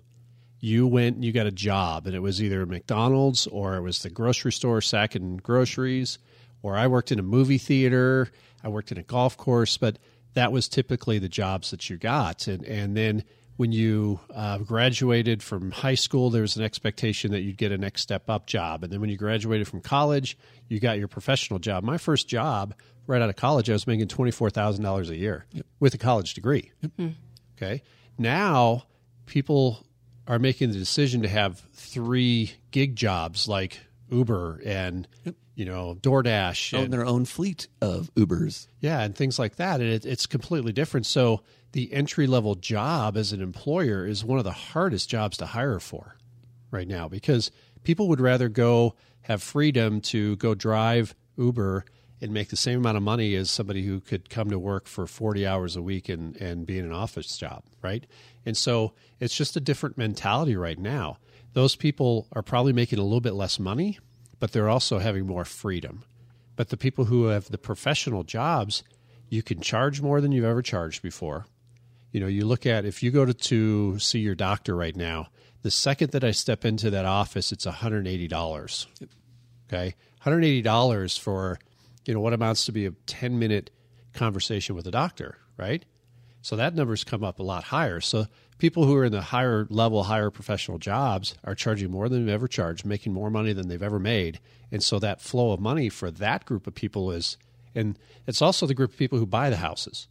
[0.60, 4.00] you went and you got a job, and it was either McDonald's or it was
[4.00, 6.18] the grocery store sacking groceries,
[6.62, 8.30] or I worked in a movie theater,
[8.62, 9.98] I worked in a golf course, but
[10.34, 12.46] that was typically the jobs that you got.
[12.46, 13.24] And, and then
[13.56, 17.78] when you uh, graduated from high school, there was an expectation that you'd get a
[17.78, 18.84] next step up job.
[18.84, 20.36] And then when you graduated from college,
[20.68, 21.84] you got your professional job.
[21.84, 22.74] My first job
[23.06, 25.66] right out of college, I was making $24,000 a year yep.
[25.78, 26.70] with a college degree.
[26.82, 26.92] Yep.
[26.96, 27.08] Hmm.
[27.56, 27.82] Okay.
[28.18, 28.84] Now
[29.26, 29.86] people
[30.26, 35.94] are making the decision to have three gig jobs like Uber and yep you know,
[36.00, 38.66] DoorDash, own their own fleet of Ubers.
[38.80, 39.82] Yeah, and things like that.
[39.82, 41.04] And it, it's completely different.
[41.04, 45.44] So the entry level job as an employer is one of the hardest jobs to
[45.44, 46.16] hire for
[46.70, 47.50] right now because
[47.82, 51.84] people would rather go have freedom to go drive Uber
[52.20, 55.06] and make the same amount of money as somebody who could come to work for
[55.06, 58.06] 40 hours a week and, and be in an office job, right?
[58.44, 61.18] And so it's just a different mentality right now.
[61.52, 63.98] Those people are probably making a little bit less money,
[64.38, 66.04] but they're also having more freedom.
[66.56, 68.82] But the people who have the professional jobs,
[69.28, 71.46] you can charge more than you've ever charged before.
[72.12, 75.28] You know, you look at if you go to, to see your doctor right now,
[75.62, 78.86] the second that I step into that office, it's $180.
[79.68, 79.94] Okay.
[80.24, 81.58] $180 for,
[82.10, 83.70] you know, what amounts to be a 10 minute
[84.14, 85.84] conversation with a doctor, right?
[86.42, 88.00] So that number's come up a lot higher.
[88.00, 88.26] So
[88.58, 92.34] people who are in the higher level, higher professional jobs are charging more than they've
[92.34, 94.40] ever charged, making more money than they've ever made.
[94.72, 97.36] And so that flow of money for that group of people is,
[97.76, 97.96] and
[98.26, 100.08] it's also the group of people who buy the houses,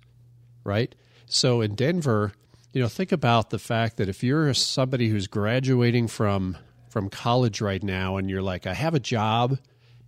[0.64, 0.96] right?
[1.26, 2.32] So in Denver,
[2.72, 6.56] you know, think about the fact that if you're somebody who's graduating from
[6.88, 9.60] from college right now and you're like, I have a job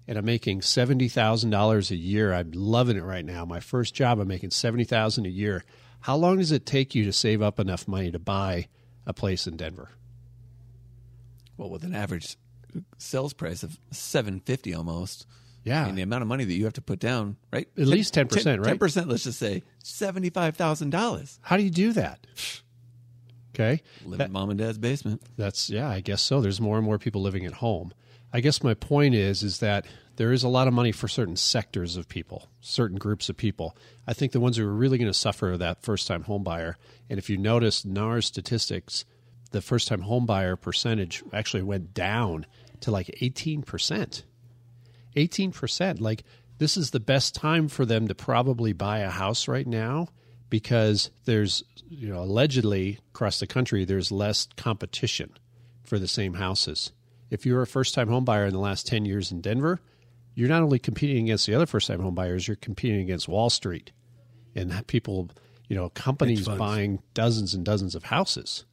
[0.07, 2.33] and I'm making seventy thousand dollars a year.
[2.33, 3.45] I'm loving it right now.
[3.45, 5.63] My first job, I'm making seventy thousand a year.
[6.01, 8.67] How long does it take you to save up enough money to buy
[9.05, 9.89] a place in Denver?
[11.57, 12.37] Well, with an average
[12.97, 15.27] sales price of seven fifty almost.
[15.63, 17.67] Yeah, and the amount of money that you have to put down, right?
[17.77, 18.69] At 10, least ten percent, right?
[18.69, 19.07] Ten percent.
[19.07, 21.39] Let's just say seventy five thousand dollars.
[21.43, 22.25] How do you do that?
[23.53, 25.21] Okay, live that, in mom and dad's basement.
[25.37, 26.41] That's yeah, I guess so.
[26.41, 27.93] There's more and more people living at home.
[28.33, 31.35] I guess my point is is that there is a lot of money for certain
[31.35, 33.75] sectors of people, certain groups of people.
[34.07, 36.43] I think the ones who are really going to suffer are that first time home
[36.43, 36.77] buyer.
[37.09, 39.05] And if you notice NAR statistics,
[39.51, 42.45] the first time home buyer percentage actually went down
[42.81, 44.23] to like 18%.
[45.15, 46.01] 18%.
[46.01, 46.23] Like
[46.57, 50.07] this is the best time for them to probably buy a house right now
[50.49, 55.31] because there's, you know, allegedly across the country, there's less competition
[55.83, 56.91] for the same houses.
[57.31, 59.79] If you're a first time home buyer in the last 10 years in Denver,
[60.35, 63.49] you're not only competing against the other first time home buyers, you're competing against Wall
[63.49, 63.91] Street
[64.53, 65.31] and people,
[65.67, 68.65] you know, companies buying dozens and dozens of houses.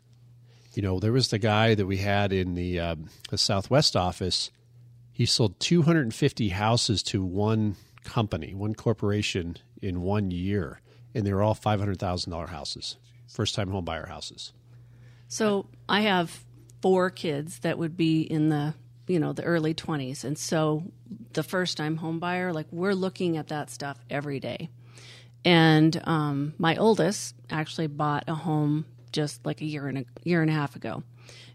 [0.75, 2.97] You know, there was the guy that we had in the, uh,
[3.31, 4.51] the Southwest office.
[5.12, 10.81] He sold 250 houses to one company, one corporation in one year,
[11.14, 12.97] and they were all $500,000 houses,
[13.29, 14.53] first time home buyer houses.
[15.29, 16.44] So I have
[16.81, 18.75] four kids that would be in the
[19.07, 20.85] you know the early 20s and so
[21.33, 24.69] the first time home buyer like we're looking at that stuff every day.
[25.45, 30.43] And um, my oldest actually bought a home just like a year and a year
[30.43, 31.03] and a half ago.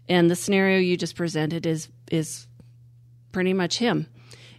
[0.08, 2.46] And the scenario you just presented is is
[3.32, 4.06] pretty much him.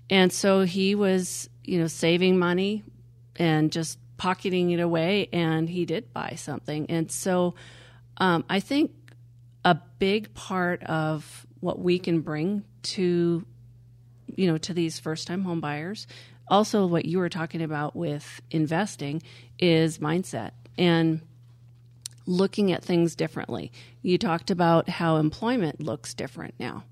[0.09, 2.83] And so he was you know saving money
[3.35, 6.85] and just pocketing it away and he did buy something.
[6.89, 7.55] And so
[8.17, 8.91] um, i think
[9.65, 13.45] a big part of what we can bring to
[14.27, 16.07] you know to these first time home buyers
[16.47, 19.21] also what you were talking about with investing
[19.59, 21.21] is mindset and
[22.27, 23.71] looking at things differently.
[24.01, 26.83] You talked about how employment looks different now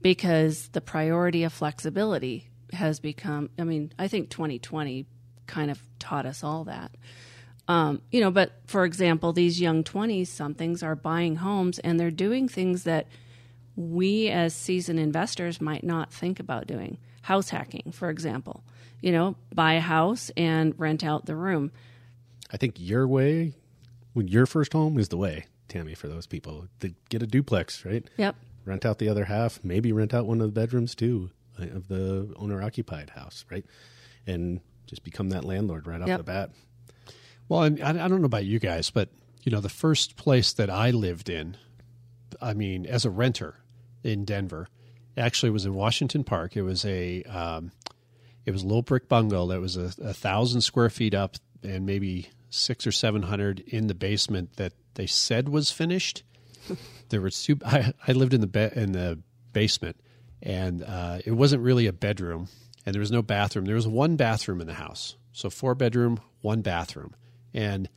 [0.00, 5.04] because the priority of flexibility has become i mean i think 2020
[5.46, 6.90] kind of taught us all that
[7.72, 12.10] um, you know but for example these young 20 somethings are buying homes and they're
[12.10, 13.06] doing things that
[13.76, 16.98] we as seasoned investors might not think about doing.
[17.22, 18.64] House hacking, for example.
[19.00, 21.72] You know, buy a house and rent out the room.
[22.52, 23.54] I think your way,
[24.12, 26.68] when your first home is the way, Tammie, for those people.
[26.80, 28.08] To get a duplex, right?
[28.16, 28.36] Yep.
[28.64, 31.88] Rent out the other half, maybe rent out one of the bedrooms too uh, of
[31.88, 33.64] the owner occupied house, right?
[34.26, 36.18] And just become that landlord right off yep.
[36.18, 36.50] the bat.
[37.48, 39.08] Well, I, I don't know about you guys, but
[39.42, 41.56] you know, the first place that I lived in,
[42.40, 43.56] I mean, as a renter,
[44.04, 44.68] in Denver.
[45.16, 46.56] Actually, was in Washington Park.
[46.56, 47.72] It was a um,
[48.44, 51.86] it was a little brick bungalow that was a, a thousand square feet up and
[51.86, 56.22] maybe six or seven hundred in the basement that they said was finished.
[57.10, 57.58] there was two.
[57.64, 59.18] I, I lived in the be, in the
[59.52, 59.96] basement,
[60.42, 62.48] and uh, it wasn't really a bedroom,
[62.86, 63.66] and there was no bathroom.
[63.66, 67.14] There was one bathroom in the house, so four bedroom, one bathroom,
[67.54, 67.88] and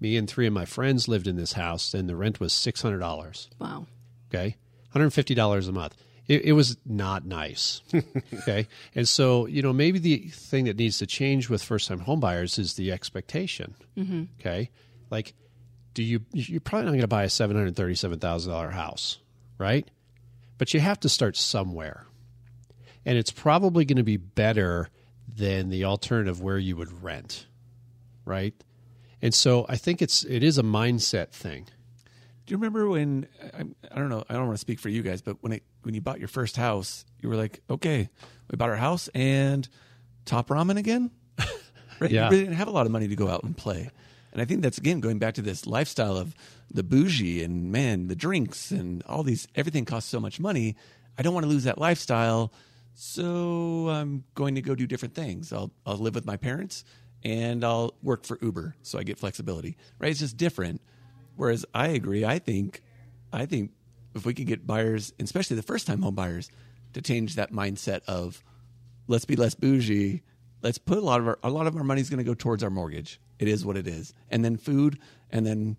[0.00, 2.82] me and three of my friends lived in this house, and the rent was six
[2.82, 3.48] hundred dollars.
[3.58, 3.86] Wow.
[4.28, 4.56] Okay,
[4.90, 5.96] one hundred fifty dollars a month.
[6.26, 7.82] It, it was not nice.
[8.34, 12.00] okay, and so you know maybe the thing that needs to change with first time
[12.00, 13.74] homebuyers is the expectation.
[13.96, 14.24] Mm-hmm.
[14.40, 14.70] Okay,
[15.10, 15.34] like
[15.94, 18.70] do you you're probably not going to buy a seven hundred thirty seven thousand dollar
[18.70, 19.18] house,
[19.58, 19.88] right?
[20.56, 22.06] But you have to start somewhere,
[23.04, 24.88] and it's probably going to be better
[25.28, 27.46] than the alternative where you would rent,
[28.24, 28.54] right?
[29.22, 31.66] And so I think it's it is a mindset thing.
[32.46, 34.24] Do you remember when I, I don't know?
[34.28, 36.28] I don't want to speak for you guys, but when it when you bought your
[36.28, 38.08] first house, you were like, "Okay,
[38.50, 39.68] we bought our house and
[40.24, 41.10] top ramen again."
[42.00, 42.10] right?
[42.10, 42.24] Yeah.
[42.24, 43.90] You really didn't have a lot of money to go out and play,
[44.32, 46.34] and I think that's again going back to this lifestyle of
[46.70, 49.46] the bougie and man, the drinks and all these.
[49.54, 50.76] Everything costs so much money.
[51.18, 52.52] I don't want to lose that lifestyle,
[52.94, 55.52] so I'm going to go do different things.
[55.52, 56.84] I'll I'll live with my parents
[57.22, 59.76] and I'll work for Uber, so I get flexibility.
[59.98, 60.10] Right?
[60.10, 60.80] It's just different.
[61.36, 62.24] Whereas I agree.
[62.24, 62.82] I think,
[63.32, 63.72] I think
[64.14, 66.50] if we could get buyers, especially the first time home buyers,
[66.92, 68.42] to change that mindset of
[69.06, 70.22] let's be less bougie.
[70.62, 72.34] Let's put a lot of our a lot of our money is going to go
[72.34, 73.20] towards our mortgage.
[73.38, 74.98] It is what it is, and then food,
[75.30, 75.76] and then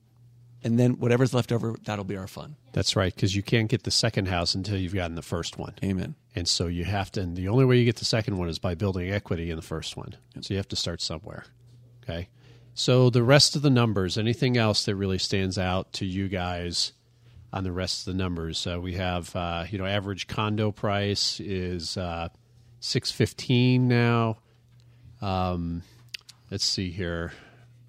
[0.64, 2.56] and then whatever's left over, that'll be our fun.
[2.74, 5.74] That's right, because you can't get the second house until you've gotten the first one.
[5.84, 6.16] Amen.
[6.34, 8.58] And so you have to, and the only way you get the second one is
[8.58, 10.16] by building equity in the first one.
[10.40, 11.44] So you have to start somewhere.
[12.04, 12.30] Okay.
[12.74, 16.94] So the rest of the numbers, anything else that really stands out to you guys
[17.52, 18.66] on the rest of the numbers?
[18.66, 22.30] Uh, we have, uh, you know, average condo price is uh,
[22.80, 24.38] six fifteen now.
[25.22, 25.84] Um,
[26.50, 27.34] let's see here.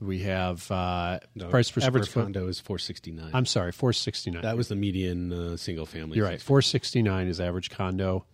[0.00, 2.35] We have uh, No, price per average square foot.
[2.35, 3.31] condo is four sixty nine.
[3.33, 4.42] I'm sorry, four sixty nine.
[4.42, 6.16] That was the median uh, single family.
[6.16, 6.42] You're right.
[6.42, 8.26] Four sixty nine is average condo.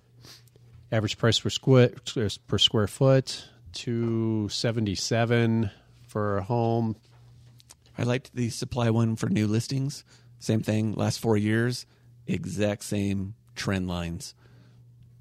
[0.90, 1.92] Average price per square
[2.46, 5.70] per square foot two seventy seven
[6.06, 6.96] for a home.
[7.96, 10.04] I liked the supply one for new listings.
[10.38, 10.94] Same thing.
[10.94, 11.84] Last four years,
[12.26, 14.34] exact same trend lines.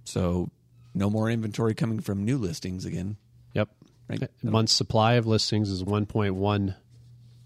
[0.05, 0.49] So
[0.93, 3.17] no more inventory coming from new listings again.
[3.53, 3.69] Yep.
[4.07, 4.29] Right.
[4.41, 6.75] Month supply of listings is one point one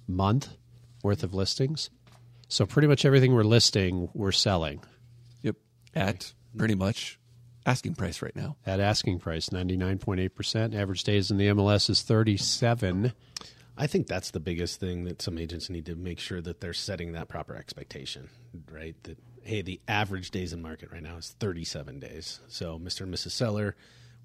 [0.07, 0.49] month
[1.01, 1.89] worth of listings.
[2.49, 4.83] So pretty much everything we're listing, we're selling
[5.41, 5.55] Yep.
[5.95, 7.17] At pretty much
[7.65, 8.55] asking price right now.
[8.65, 10.73] at asking price, ninety nine point eight percent.
[10.73, 13.13] Average days in the MLS is thirty seven.
[13.77, 16.73] I think that's the biggest thing that some agents need to make sure that they're
[16.73, 18.29] setting that proper expectation,
[18.69, 18.95] right?
[19.03, 22.39] That hey, the average days in market right now is 37 days.
[22.47, 23.01] So, Mr.
[23.01, 23.31] and Mrs.
[23.31, 23.75] Seller,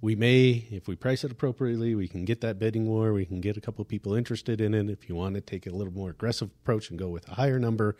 [0.00, 3.12] we may, if we price it appropriately, we can get that bidding war.
[3.12, 4.90] We can get a couple of people interested in it.
[4.90, 7.58] If you want to take a little more aggressive approach and go with a higher
[7.58, 7.96] number,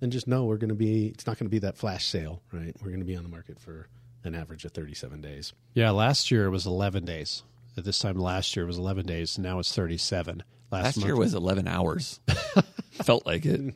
[0.00, 1.06] then just know we're going to be.
[1.06, 2.74] It's not going to be that flash sale, right?
[2.80, 3.88] We're going to be on the market for
[4.24, 5.52] an average of 37 days.
[5.74, 7.42] Yeah, last year it was eleven days.
[7.76, 9.38] At this time last year it was eleven days.
[9.38, 10.42] Now it's thirty seven.
[10.70, 12.20] Last month- year was 11 hours.
[13.02, 13.74] Felt like it.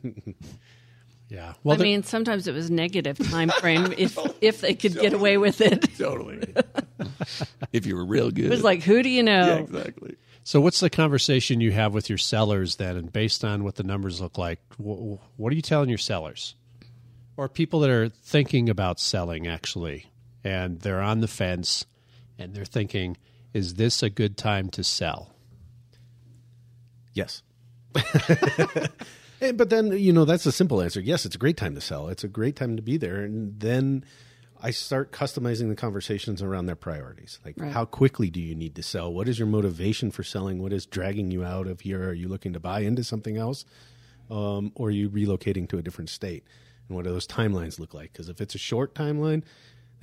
[1.29, 1.53] yeah.
[1.63, 5.11] Well, I the- mean, sometimes it was negative time frame if if they could get
[5.13, 5.87] away with it.
[5.97, 6.53] Totally.
[7.73, 8.45] if you were real good.
[8.45, 9.45] It was like, who do you know?
[9.45, 10.15] yeah, exactly.
[10.43, 12.95] So, what's the conversation you have with your sellers then?
[12.97, 16.55] And based on what the numbers look like, wh- what are you telling your sellers
[17.35, 20.05] or people that are thinking about selling actually,
[20.45, 21.85] and they're on the fence
[22.39, 23.17] and they're thinking,
[23.53, 25.33] is this a good time to sell?
[27.13, 27.41] Yes.
[29.41, 31.01] And- but then, you know, that's a simple answer.
[31.01, 32.07] Yes, it's a great time to sell.
[32.07, 33.21] It's a great time to be there.
[33.21, 34.05] And then
[34.61, 37.39] I start customizing the conversations around their priorities.
[37.43, 37.71] Like, Right.
[37.71, 39.13] how quickly do you need to sell?
[39.13, 40.59] What is your motivation for selling?
[40.61, 42.07] What is dragging you out of here?
[42.09, 43.65] Are you looking to buy into something else?
[44.31, 46.45] Um, or are you relocating to a different state?
[46.87, 48.13] And what do those timelines look like?
[48.13, 49.43] Because if it's a short timeline,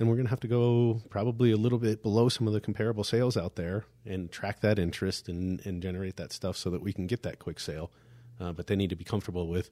[0.03, 2.59] then we're going to have to go probably a little bit below some of the
[2.59, 6.81] comparable sales out there and track that interest and, and generate that stuff so that
[6.81, 7.89] we can get that quick sale.
[8.37, 9.69] Uh, but they need to be comfortable with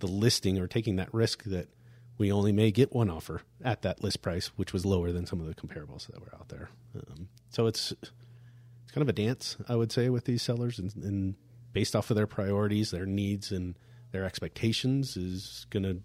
[0.00, 1.70] the listing or taking that risk that
[2.18, 5.40] we only may get one offer at that list price, which was lower than some
[5.40, 6.68] of the comparables that were out there.
[6.94, 10.94] Um, so it's it's kind of a dance, I would say, with these sellers, and,
[10.96, 11.34] and
[11.72, 13.74] based off of their priorities, their needs, and
[14.10, 16.02] their expectations, is going to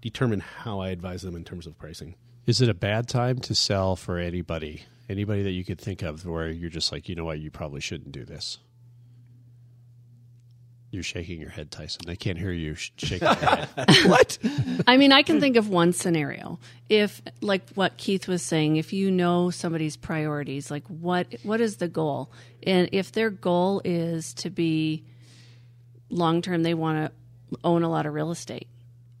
[0.00, 2.16] determine how I advise them in terms of pricing.
[2.46, 4.84] Is it a bad time to sell for anybody?
[5.08, 7.80] Anybody that you could think of where you're just like, you know what, you probably
[7.80, 8.58] shouldn't do this?
[10.90, 12.02] You're shaking your head, Tyson.
[12.08, 13.68] I can't hear you sh- shaking your head.
[14.06, 14.38] what?
[14.86, 16.60] I mean, I can think of one scenario.
[16.88, 21.78] If, like what Keith was saying, if you know somebody's priorities, like what what is
[21.78, 22.30] the goal,
[22.62, 25.02] and if their goal is to be
[26.10, 28.68] long term, they want to own a lot of real estate,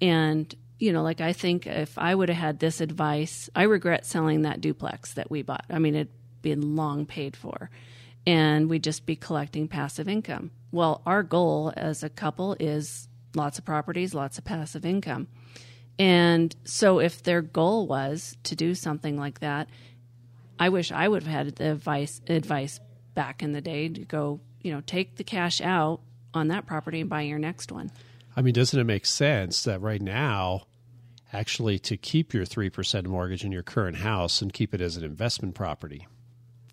[0.00, 4.06] and you know, like I think if I would have had this advice, I regret
[4.06, 5.64] selling that duplex that we bought.
[5.70, 6.08] I mean, it'd
[6.42, 7.70] been long paid for,
[8.26, 10.50] and we'd just be collecting passive income.
[10.72, 15.28] Well, our goal as a couple is lots of properties, lots of passive income.
[15.98, 19.68] And so if their goal was to do something like that,
[20.58, 22.80] I wish I would have had the advice advice
[23.14, 26.00] back in the day to go, you know, take the cash out
[26.32, 27.90] on that property and buy your next one.
[28.36, 30.66] I mean, doesn't it make sense that right now,
[31.32, 35.04] actually, to keep your 3% mortgage in your current house and keep it as an
[35.04, 36.06] investment property?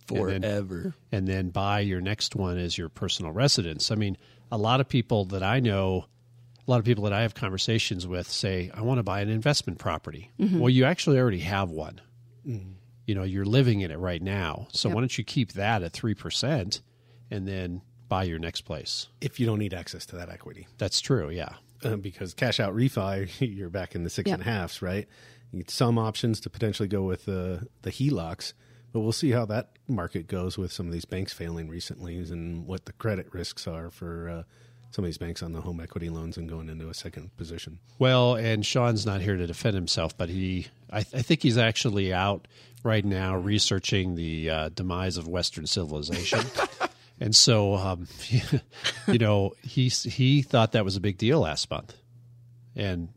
[0.09, 0.93] And then- Forever.
[1.11, 3.91] and then buy your next one as your personal residence.
[3.91, 4.17] I mean,
[4.51, 6.05] a lot of people that I know,
[6.67, 9.29] a lot of people that I have conversations with say, I want to buy an
[9.29, 10.31] investment property.
[10.39, 10.59] Mm-hmm.
[10.59, 12.01] Well, you actually already have one.
[12.45, 12.73] Mm.
[13.07, 14.67] You know, you're living in it right now.
[14.71, 14.95] So Yep.
[14.95, 16.81] why don't you keep that at 3%
[17.29, 17.81] and then
[18.11, 19.07] buy your next place?
[19.21, 20.67] if you don't need access to that equity.
[20.77, 21.29] That's true.
[21.29, 21.53] Yeah.
[21.83, 24.33] uh, because cash out refi, you're back in the six Yeah.
[24.35, 25.07] and a halfs, right?
[25.51, 28.53] You get some options to potentially go with the the HELOCs,
[28.91, 32.65] but we'll see how that market goes with some of these banks failing recently and
[32.67, 34.43] what the credit risks are for uh,
[34.91, 37.79] some of these banks on the home equity loans and going into a second position.
[37.99, 42.13] Well, and Sean's not here to defend himself, but he, I, I think he's actually
[42.13, 42.47] out
[42.83, 46.41] right now researching the uh, demise of Western civilization.
[47.21, 48.07] and so, um,
[49.07, 51.95] you know, he he thought that was a big deal last month,
[52.75, 53.09] and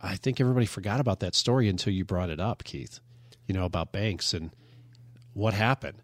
[0.00, 3.00] I think everybody forgot about that story until you brought it up, Keith.
[3.46, 4.50] You know about banks and
[5.32, 6.02] what happened.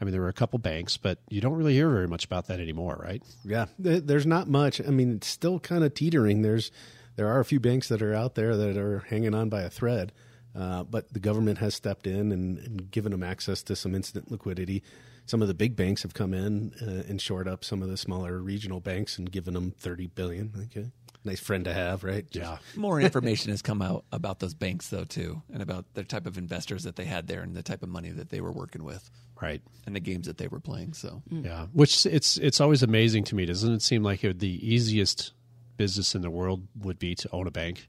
[0.00, 2.46] I mean, there were a couple banks, but you don't really hear very much about
[2.46, 3.22] that anymore, right?
[3.44, 4.80] Yeah, there's not much.
[4.80, 6.40] I mean, it's still kind of teetering.
[6.40, 6.70] There's
[7.16, 9.70] there are a few banks that are out there that are hanging on by a
[9.70, 10.12] thread,
[10.54, 14.30] uh, but the government has stepped in and, and given them access to some instant
[14.30, 14.82] liquidity.
[15.26, 17.96] Some of the big banks have come in uh, and shored up some of the
[17.96, 20.52] smaller regional banks and given them thirty billion.
[20.66, 20.90] Okay,
[21.24, 22.28] nice friend to have, right?
[22.30, 22.58] Just- Yeah.
[22.80, 26.38] More information has come out about those banks, though, too, and about the type of
[26.38, 29.10] investors that they had there and the type of money that they were working with
[29.42, 29.60] Right.
[29.84, 30.92] and the games that they were playing.
[30.92, 33.46] So, Yeah, which it's it's always amazing to me.
[33.46, 35.32] Doesn't it seem like it, the easiest
[35.76, 37.88] business in the world would be to own a bank?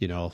[0.00, 0.32] You know,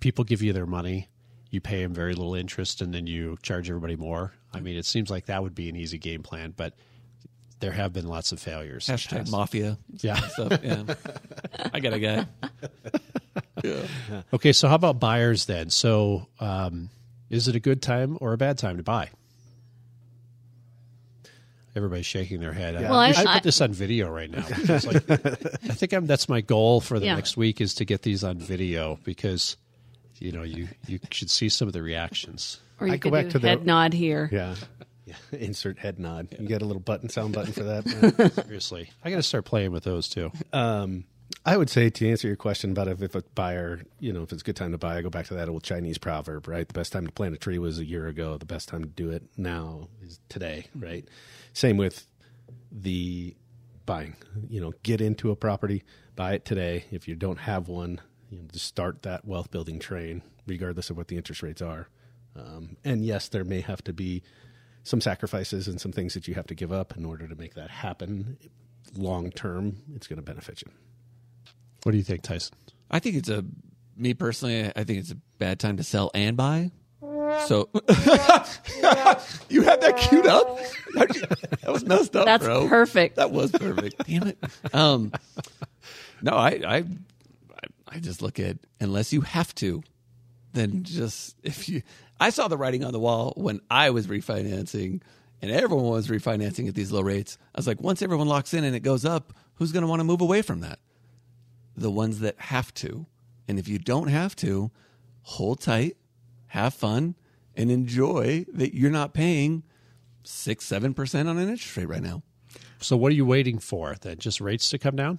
[0.00, 1.08] people give you their money,
[1.54, 4.32] you pay them very little interest, and then you charge everybody more.
[4.52, 6.74] I mean, it seems like that would be an easy game plan, but
[7.60, 8.86] there have been lots of failures.
[8.88, 9.78] hashtag mafia.
[10.00, 10.16] Yeah.
[10.16, 10.60] Stuff.
[10.62, 10.82] Yeah.
[11.72, 12.26] I got a guy.
[13.62, 13.86] Yeah.
[14.32, 15.70] Okay, so how about buyers then?
[15.70, 16.90] So, um,
[17.30, 19.08] is it a good time or a bad time to buy?
[21.76, 22.74] Everybody's shaking their head.
[22.74, 24.44] Well, I, I- I should I- put this on video right now.
[24.68, 27.14] Like- I think I'm, that's my goal for the Yeah.
[27.16, 29.56] next week is to get these on video because
[30.18, 32.60] you know you you should see some of the reactions.
[32.80, 34.28] Or you I go back do to the- head nod here.
[34.32, 34.54] yeah,
[35.06, 35.14] yeah.
[35.32, 36.28] Insert head nod.
[36.38, 38.32] You got a little button sound button for that.
[38.46, 40.32] Seriously, I got to start playing with those too.
[40.52, 41.04] Um,
[41.46, 44.32] I would say to answer your question about if, if a buyer, you know, if
[44.32, 46.66] it's a good time to buy, I go back to that old Chinese proverb, right?
[46.66, 48.36] The best time to plant a tree was a year ago.
[48.38, 51.06] The best time to do it now is today, right?
[51.52, 52.06] Same with
[52.72, 53.34] the
[53.86, 54.16] buying.
[54.48, 55.84] You know, get into a property,
[56.16, 56.84] buy it today.
[56.90, 58.00] If you don't have one,
[58.34, 61.88] you know, just start that wealth building train, regardless of what the interest rates are.
[62.36, 64.22] Um, and yes, there may have to be
[64.82, 67.54] some sacrifices and some things that you have to give up in order to make
[67.54, 68.36] that happen.
[68.96, 70.72] Long term, it's going to benefit you.
[71.84, 72.54] What do you think, Tyson?
[72.90, 73.44] I think it's a,
[73.96, 76.70] me personally, I think it's a bad time to sell and buy.
[77.46, 77.68] So,
[79.48, 80.58] you had that queued up?
[80.94, 82.68] That was messed up, That's bro.
[82.68, 83.16] perfect.
[83.16, 84.06] That was perfect.
[84.06, 84.38] Damn it.
[84.72, 85.12] Um,
[86.22, 86.84] no, I, I,
[87.94, 89.82] I- just look at unless you have to,
[90.52, 91.82] then just if you.
[92.20, 95.02] I saw the writing on the wall when I was refinancing,
[95.42, 97.38] and everyone was refinancing at these low rates.
[97.54, 100.00] I was like, once everyone locks in and it goes up, who's going to want
[100.00, 100.78] to move away from that?
[101.76, 103.06] The ones that have to,
[103.48, 104.70] and if you don't have to,
[105.22, 105.96] hold tight,
[106.48, 107.16] have fun,
[107.56, 109.64] and enjoy that you're not paying
[110.22, 112.22] six, seven percent on an interest rate right now,
[112.80, 113.96] So, what are you waiting for?
[114.02, 115.18] That just rates to come down?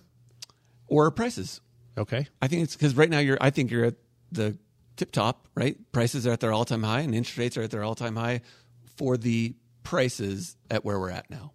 [0.87, 1.61] or prices.
[1.97, 2.27] Okay.
[2.41, 3.37] I think it's because right now you're.
[3.39, 3.95] I think you're at
[4.31, 4.57] the
[4.95, 5.47] tip top.
[5.55, 7.95] Right, prices are at their all time high, and interest rates are at their all
[7.95, 8.41] time high
[8.97, 11.53] for the prices at where we're at now.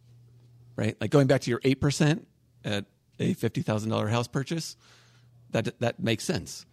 [0.76, 2.26] Right, like going back to your eight percent
[2.64, 2.86] at
[3.18, 4.76] a fifty thousand dollar house purchase,
[5.51, 6.64] that that makes sense.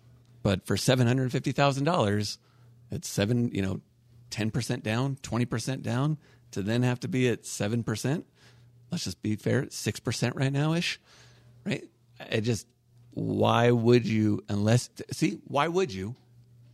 [0.44, 2.40] But for seven hundred fifty thousand dollars,
[2.90, 3.50] it's seven.
[3.54, 3.82] You know,
[4.30, 6.18] ten percent down, twenty percent down,
[6.52, 8.26] to then have to be at seven percent.
[8.92, 11.02] Let's just be fair, six percent right now ish.
[11.66, 11.84] Right,
[12.32, 12.66] it just
[13.18, 16.16] why would you unless see why would you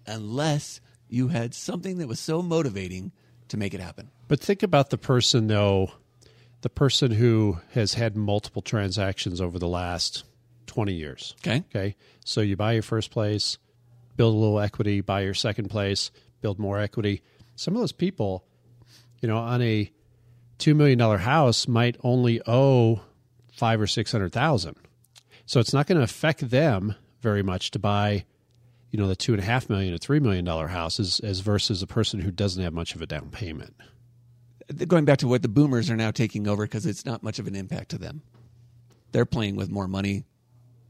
[0.06, 3.12] unless you had something that was so motivating
[3.48, 5.91] to make it happen But think about the person, though,
[6.62, 10.24] the person who has had multiple transactions over the last
[10.68, 11.36] 20 years.
[11.46, 11.96] okay Okay.
[12.26, 13.58] So you buy your first place,
[14.18, 17.22] build a little equity, buy your second place, build more equity.
[17.56, 18.44] Some of those people,
[19.22, 19.91] you know, on a
[20.58, 23.02] two million dollar house might only owe
[23.54, 24.76] five or six hundred thousand.
[25.46, 28.26] So it's not going to affect them very much to buy,
[28.91, 31.82] you know, the two and a half million or three million dollar houses as versus
[31.82, 33.76] a person who doesn't have much of a down payment.
[34.88, 37.48] Going back to what the boomers are now taking over because it's not much of
[37.48, 38.22] an impact to them.
[39.12, 40.26] They're playing with more money,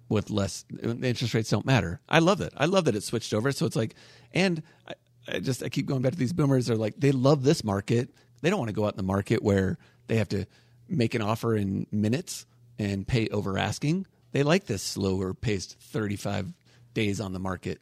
[0.10, 0.64] with less.
[0.70, 2.00] The interest rates don't matter.
[2.08, 2.54] I love that.
[2.56, 3.52] I love that it switched over.
[3.52, 3.96] So it's like,
[4.32, 4.94] and I,
[5.28, 6.68] I just I keep going back to these boomers.
[6.68, 8.14] They're like they love this market.
[8.42, 9.78] They don't want to go out in the market where
[10.08, 10.46] they have to
[10.88, 12.46] make an offer in minutes
[12.78, 14.06] and pay over asking.
[14.34, 16.54] They like this slower paced 35
[16.94, 17.80] days on the market.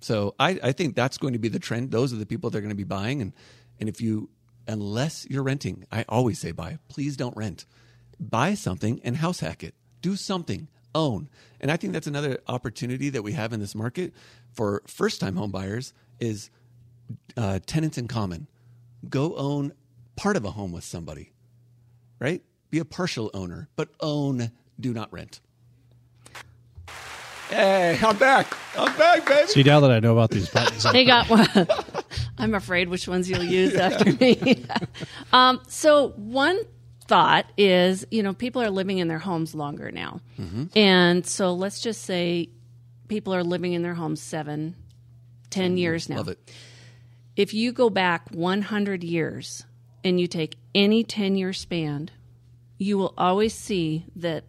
[0.00, 1.90] So I, I think that's going to be the trend.
[1.90, 3.22] Those are the people that are going to be buying.
[3.22, 3.32] And,
[3.80, 4.28] and if you,
[4.68, 6.78] unless you're renting, I always say buy.
[6.88, 7.64] Please don't rent.
[8.20, 9.74] Buy something and house hack it.
[10.02, 10.68] Do something.
[10.94, 11.28] Own.
[11.60, 14.12] And I think that's another opportunity that we have in this market
[14.52, 16.50] for first time home buyers is
[17.36, 18.48] uh, tenants in common.
[19.08, 19.72] Go own
[20.16, 21.32] part of a home with somebody,
[22.20, 22.42] right?
[22.70, 25.40] Be a partial owner, but own, do not rent.
[27.50, 28.56] Hey, I'm back.
[28.76, 29.48] I'm back, baby.
[29.48, 31.46] See, now that I know about these buttons, They got one.
[32.38, 34.64] I'm afraid which ones you'll use after me.
[35.32, 36.58] um, so one
[37.06, 40.20] thought is, you know, people are living in their homes longer now,
[40.74, 42.48] and so let's just say
[43.08, 44.74] people are living in their homes seven,
[45.50, 46.16] ten years now.
[46.16, 46.50] Love it.
[47.36, 49.64] If you go back 100 years
[50.02, 52.10] and you take any 10 year span,
[52.78, 54.44] you will always see that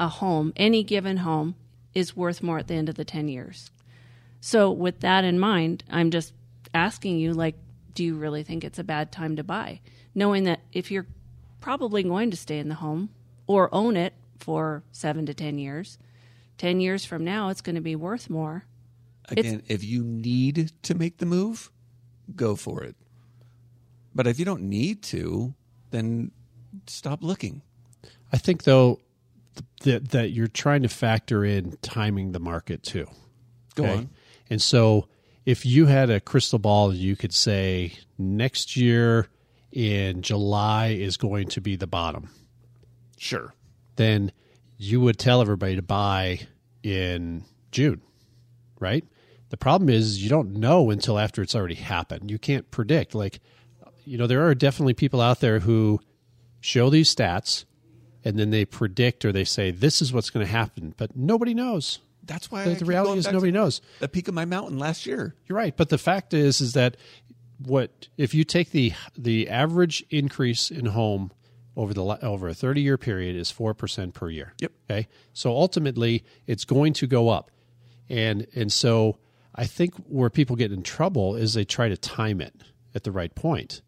[0.00, 1.54] a home, any given home,
[1.94, 3.70] is worth more at the end of the 10 years.
[4.40, 6.32] So, with that in mind, I'm just
[6.72, 7.56] asking you, like,
[7.94, 9.80] do you really think it's a bad time to buy?
[10.14, 11.06] Knowing that if you're
[11.60, 13.10] probably going to stay in the home
[13.46, 15.98] or own it for seven to 10 years,
[16.56, 18.64] 10 years from now, it's going to be worth more.
[19.28, 21.70] Again, if you need to make the move,
[22.34, 22.96] go for it.
[24.14, 25.54] But if you don't need to,
[25.90, 26.30] then
[26.86, 27.62] stop looking.
[28.32, 29.00] I think though
[29.80, 33.06] that that you're trying to factor in timing the market too.
[33.74, 34.10] Go on.
[34.48, 35.08] And so
[35.46, 39.28] if you had a crystal ball, you could say next year
[39.72, 42.30] in July is going to be the bottom.
[43.16, 43.54] Sure.
[43.96, 44.32] Then
[44.76, 46.40] you would tell everybody to buy
[46.82, 48.00] in June,
[48.78, 49.04] right?
[49.50, 52.30] The problem is you don't know until after it's already happened.
[52.30, 53.14] You can't predict.
[53.14, 53.40] Like,
[54.04, 56.00] you know, there are definitely people out there who
[56.60, 57.64] show these stats
[58.24, 61.54] and then they predict or they say this is what's going to happen, but nobody
[61.54, 61.98] knows.
[62.24, 63.80] That's why The- the reality is nobody knows.
[63.98, 65.34] The peak of my mountain last year.
[65.48, 66.96] You're right, but the fact is, is that
[67.58, 71.30] what if you take the the average increase in home
[71.76, 74.54] over the over a 30 year period is four percent per year.
[74.60, 74.72] Yep.
[74.90, 77.50] Okay, so ultimately it's going to go up,
[78.08, 79.18] and and so
[79.54, 82.54] I think where people get in trouble is they try to time it
[82.94, 83.82] at the right point.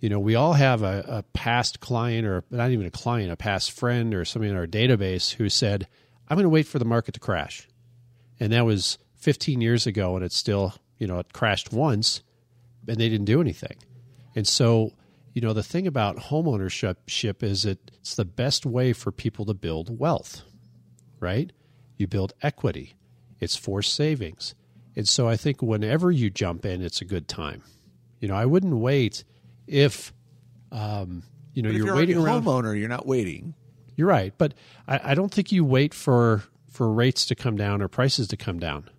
[0.00, 3.36] You know, we all have a, a past client or not even a client, a
[3.36, 5.86] past friend or somebody in our database who said,
[6.28, 7.68] "I'm going to wait for the market to crash."
[8.40, 12.22] and that was 15 years ago and it's still you know it crashed once
[12.88, 13.76] and they didn't do anything.
[14.34, 14.92] And so
[15.34, 19.54] you know the thing about homeownership ship is it's the best way for people to
[19.54, 20.42] build wealth
[21.20, 21.52] right?
[21.98, 22.94] You build equity.
[23.40, 24.54] It's forced savings.
[24.96, 27.62] And so i think whenever you jump in it's a good time.
[28.20, 29.24] You know i wouldn't wait
[29.70, 30.12] if
[30.72, 31.22] um,
[31.54, 33.54] you know you're, you're waiting a around homeowner, you're not waiting.
[33.96, 34.54] you're right, but
[34.86, 38.36] I, I don't think you wait for for rates to come down or prices to
[38.36, 38.90] come down.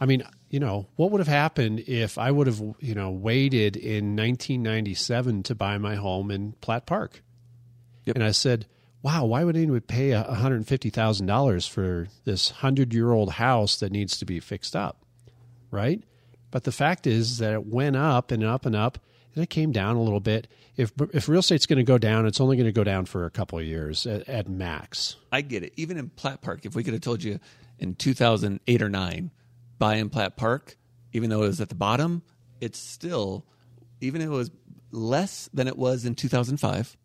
[0.00, 3.76] I mean, you know, what would have happened if I would have, you know, waited
[3.76, 7.22] in 1997 to buy my home in Platt Park?
[8.04, 8.16] Yep.
[8.16, 8.66] And I said,
[9.02, 14.38] "Wow, why would anyone pay a $150,000 for this 100-year-old house that needs to be
[14.38, 15.04] fixed up?"
[15.70, 16.02] Right?
[16.52, 18.98] But the fact is that it went up and up and up,
[19.36, 20.48] and it came down a little bit.
[20.76, 23.26] If if real estate's going to go down, it's only going to go down for
[23.26, 25.16] a couple of years at, at max.
[25.30, 25.74] I get it.
[25.76, 27.38] Even in Platt Park, if we could have told you
[27.78, 29.30] in 2008 or 9,
[29.78, 30.78] buy in Platt Park,
[31.12, 32.22] even though it was at the bottom,
[32.62, 33.44] it's still,
[34.00, 34.50] even if it was
[34.90, 36.96] less than it was in 2005,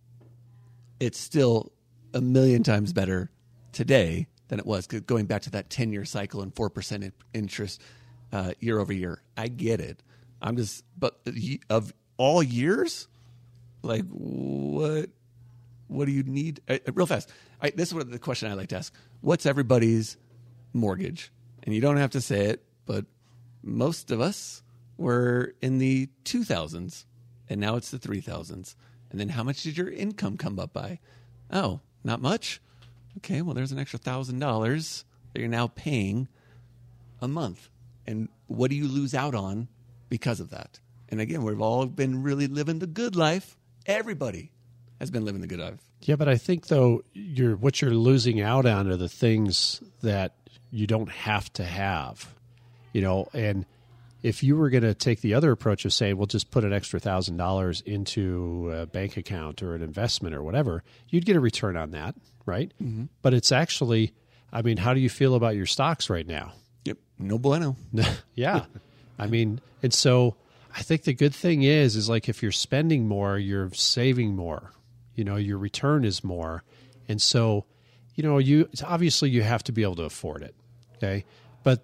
[1.01, 1.73] it's still
[2.13, 3.29] a million times better
[3.73, 7.81] today than it was going back to that 10 year cycle and 4% interest
[8.31, 9.21] uh, year over year.
[9.35, 10.01] I get it.
[10.41, 11.19] I'm just, but
[11.69, 13.07] of all years,
[13.81, 15.09] like what
[15.87, 16.61] what do you need?
[16.93, 17.31] Real fast.
[17.59, 20.17] I, this is what the question I like to ask: What's everybody's
[20.71, 21.31] mortgage?
[21.63, 23.05] And you don't have to say it, but
[23.63, 24.61] most of us
[24.97, 27.07] were in the two thousands,
[27.49, 28.75] and now it's the three thousands.
[29.09, 30.99] And then how much did your income come up by?
[31.51, 32.61] Oh, not much.
[33.17, 36.27] Okay, well, there's an extra thousand dollars that you're now paying
[37.19, 37.69] a month.
[38.05, 39.67] and what do you lose out on
[40.09, 40.80] because of that?
[41.11, 43.57] And again, we've all been really living the good life.
[43.85, 44.51] Everybody
[44.99, 45.79] has been living the good life.
[46.01, 50.35] Yeah, but I think though you're what you're losing out on are the things that
[50.71, 52.33] you don't have to have.
[52.93, 53.65] You know, and
[54.23, 56.73] if you were going to take the other approach of saying, "Well, just put an
[56.73, 61.39] extra thousand dollars into a bank account or an investment or whatever," you'd get a
[61.39, 62.71] return on that, right?
[62.81, 63.05] Mm-hmm.
[63.21, 64.13] But it's actually,
[64.51, 66.53] I mean, how do you feel about your stocks right now?
[66.85, 67.75] Yep, no bueno.
[68.35, 68.65] yeah,
[69.19, 70.35] I mean, and so
[70.75, 74.71] I think the good thing is, is like if you're spending more, you're saving more.
[75.15, 76.63] You know, your return is more,
[77.07, 77.65] and so,
[78.15, 80.55] you know, you obviously you have to be able to afford it.
[80.95, 81.25] Okay,
[81.63, 81.83] but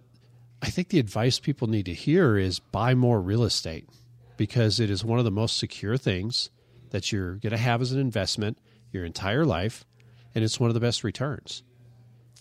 [0.62, 3.90] I think the advice people need to hear is buy more real estate
[4.38, 6.50] because it is one of the most secure things
[6.92, 8.58] that you're going to have as an investment
[8.92, 9.86] your entire life,
[10.34, 11.64] and it's one of the best returns.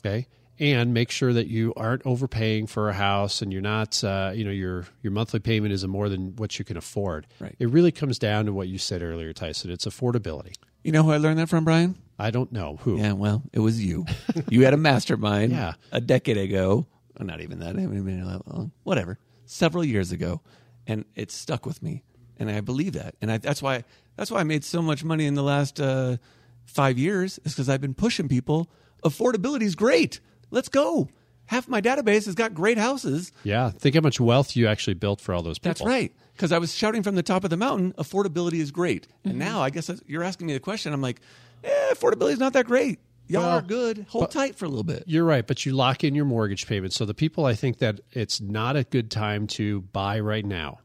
[0.00, 0.28] Okay,
[0.58, 4.44] and make sure that you aren't overpaying for a house and you're not, uh, you
[4.44, 7.26] know, your your monthly payment isn't more than what you can afford.
[7.40, 7.54] Right.
[7.58, 9.70] It really comes down to what you said earlier, Tyson.
[9.70, 10.54] It's affordability.
[10.82, 11.96] You know who I learned that from, Brian?
[12.18, 12.96] I don't know who.
[12.98, 14.06] Yeah, well, it was you.
[14.48, 15.74] you had a mastermind Yeah.
[15.92, 16.86] a decade ago.
[17.18, 17.76] Well, not even that.
[17.76, 18.72] I haven't been that long.
[18.84, 19.18] Whatever.
[19.46, 20.40] Several years ago,
[20.86, 22.02] and it stuck with me,
[22.38, 23.84] and I believe that, and I, that's why
[24.16, 26.16] that's why I made so much money in the last uh,
[26.64, 27.38] five years.
[27.44, 28.68] Is because I've been pushing people.
[29.04, 30.20] Affordability is great.
[30.56, 31.08] Let's go.
[31.44, 33.30] Half my database has got great houses.
[33.44, 35.68] Yeah, think how much wealth you actually built for all those people.
[35.68, 36.10] That's right.
[36.32, 39.06] Because I was shouting from the top of the mountain, affordability is great.
[39.22, 40.94] And now I guess you're asking me the question.
[40.94, 41.20] I'm like,
[41.62, 43.00] eh, affordability is not that great.
[43.28, 44.06] Y'all Well, are good.
[44.08, 45.04] Hold tight for a little bit.
[45.06, 46.94] You're right, but you lock in your mortgage payment.
[46.94, 50.78] So the people I think that it's not a good time to buy right now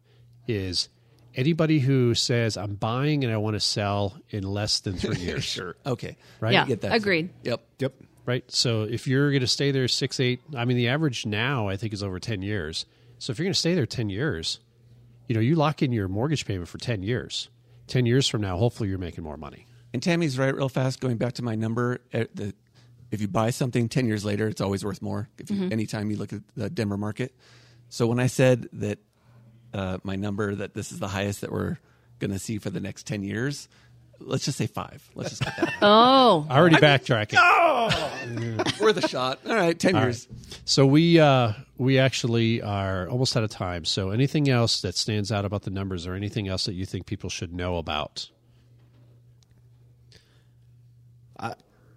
[0.49, 0.89] is
[1.33, 5.43] anybody who says I'm buying and I want to sell in less than three years.
[5.45, 5.75] Sure.
[5.85, 6.17] Okay.
[6.41, 6.53] Right?
[6.53, 6.93] Yeah, I get that.
[6.93, 7.29] agreed.
[7.43, 7.61] Yep.
[7.79, 7.93] Yep.
[8.25, 8.49] Right.
[8.51, 11.75] So if you're going to stay there six, eight, I mean, the average now I
[11.75, 12.85] think is over 10 years.
[13.17, 14.59] So if you're going to stay there 10 years,
[15.27, 17.49] you know, you lock in your mortgage payment for 10 years.
[17.87, 19.65] 10 years from now, hopefully you're making more money.
[19.93, 20.99] And Tammie's right, real fast.
[20.99, 22.53] Going back to my number, uh, the,
[23.11, 25.29] if you buy something ten years later, it's always worth more.
[25.37, 27.35] If you, anytime you look at the Denver market,
[27.89, 28.99] so when I said that
[29.73, 31.77] uh, my number that this is the highest that we're
[32.19, 33.67] going to see for the next ten years,
[34.25, 35.07] let's just say five.
[35.15, 37.37] Let's just get that Oh, Already backtracking.
[37.37, 38.63] Oh.
[38.79, 39.39] Worth a shot.
[39.47, 40.27] All right, ten All years.
[40.29, 40.59] right.
[40.65, 43.85] So we uh, we actually are almost out of time.
[43.85, 47.05] So anything else that stands out about the numbers, or anything else that you think
[47.05, 48.29] people should know about?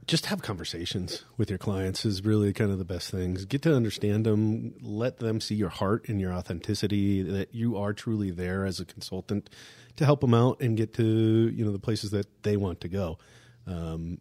[0.07, 3.45] Just have conversations with your clients is really kind of the best things.
[3.45, 7.93] Get to understand them, let them see your heart and your authenticity that you are
[7.93, 9.49] truly there as a consultant
[9.97, 12.89] to help them out and get to, you know, the places that they want to
[12.89, 13.19] go.
[13.67, 14.19] Um,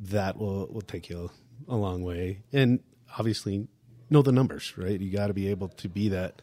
[0.00, 1.30] that will will take you
[1.68, 2.42] a, long way.
[2.52, 2.80] And
[3.18, 3.68] obviously
[4.10, 5.00] know the numbers, right?
[5.00, 6.42] You got to be able to be that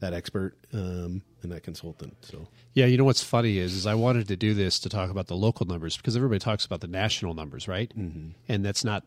[0.00, 2.16] that expert um, and that consultant.
[2.22, 2.48] So
[2.78, 5.26] Yeah, you know what's funny is, is I wanted to do this to talk about
[5.26, 7.92] the local numbers because everybody talks about the national numbers, right?
[7.98, 8.28] Mm-hmm.
[8.48, 9.02] And that's not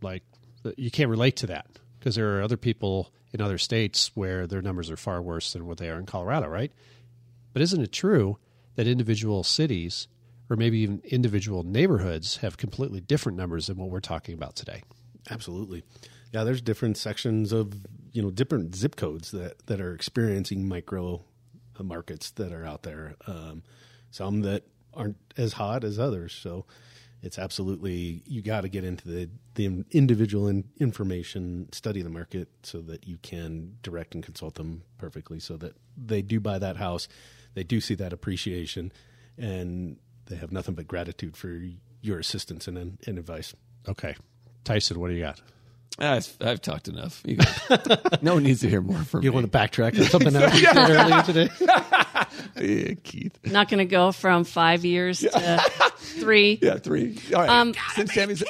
[0.00, 0.22] like
[0.78, 1.66] you can't relate to that
[1.98, 5.66] because there are other people in other states where their numbers are far worse than
[5.66, 6.72] what they are in Colorado, right?
[7.52, 8.38] But isn't it true
[8.76, 10.08] that individual cities
[10.48, 14.82] or maybe even individual neighborhoods have completely different numbers than what we're talking about today?
[15.28, 15.82] Absolutely.
[16.32, 17.74] Yeah, there's different sections of,
[18.12, 21.22] you know, different zip codes that, that are experiencing micro
[21.84, 23.16] markets that are out there.
[23.26, 23.62] Um,
[24.10, 24.64] some that
[24.94, 26.32] aren't as hot as others.
[26.32, 26.66] So
[27.22, 32.48] it's absolutely, you got to get into the, the individual in, information, study the market
[32.62, 36.76] so that you can direct and consult them perfectly so that they do buy that
[36.76, 37.08] house.
[37.54, 38.92] They do see that appreciation
[39.36, 41.60] and they have nothing but gratitude for
[42.00, 43.54] your assistance and, and advice.
[43.88, 44.16] Okay.
[44.64, 45.40] Tyson, what do you got?
[45.98, 47.20] I've, I've talked enough.
[47.26, 47.60] You guys,
[48.22, 49.34] no one needs to hear more from You me.
[49.34, 51.48] want to backtrack on something else you said earlier today?
[52.88, 53.38] yeah, Keith.
[53.44, 55.62] not going to go from five years to
[55.98, 56.58] three.
[56.62, 57.18] Yeah, three.
[57.34, 57.50] All right.
[57.50, 58.42] Um, Since Tammie's,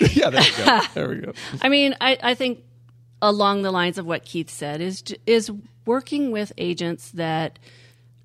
[0.00, 0.80] yeah, there we go.
[0.94, 1.32] There we go.
[1.62, 2.60] I mean, I, I think
[3.22, 5.50] along the lines of what Keith said is is
[5.86, 7.58] working with agents that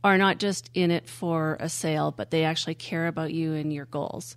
[0.03, 3.71] are not just in it for a sale, but they actually care about you and
[3.71, 4.35] your goals.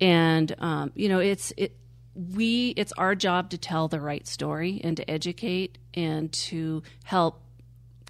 [0.00, 1.76] And um, you know, it's it
[2.14, 7.40] we it's our job to tell the right story and to educate and to help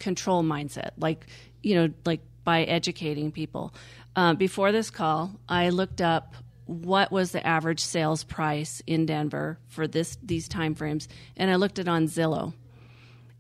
[0.01, 0.91] control mindset.
[0.99, 1.27] Like
[1.63, 3.75] you know like by educating people.
[4.15, 6.35] Uh, before this call i looked up
[6.67, 11.55] what was the average sales price in denver for this these time frames and i
[11.55, 12.53] looked it on zillow.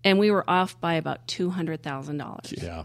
[0.05, 2.85] And we were off by about $200000 Yeah.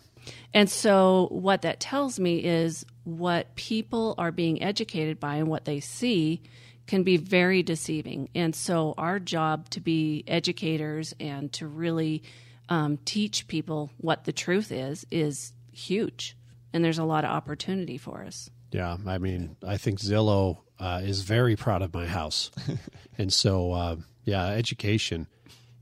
[0.54, 5.66] and so, what that tells me is what people are being educated by and what
[5.66, 6.42] they see
[6.88, 8.30] can be very deceiving.
[8.34, 12.24] And so, our job to be educators and to really
[12.70, 16.36] um, teach people what the truth is is huge,
[16.74, 18.50] and there's a lot of opportunity for us.
[18.72, 22.52] Yeah, I mean, I think Zillow uh, is very proud of my house,
[23.18, 25.28] and so uh, yeah, education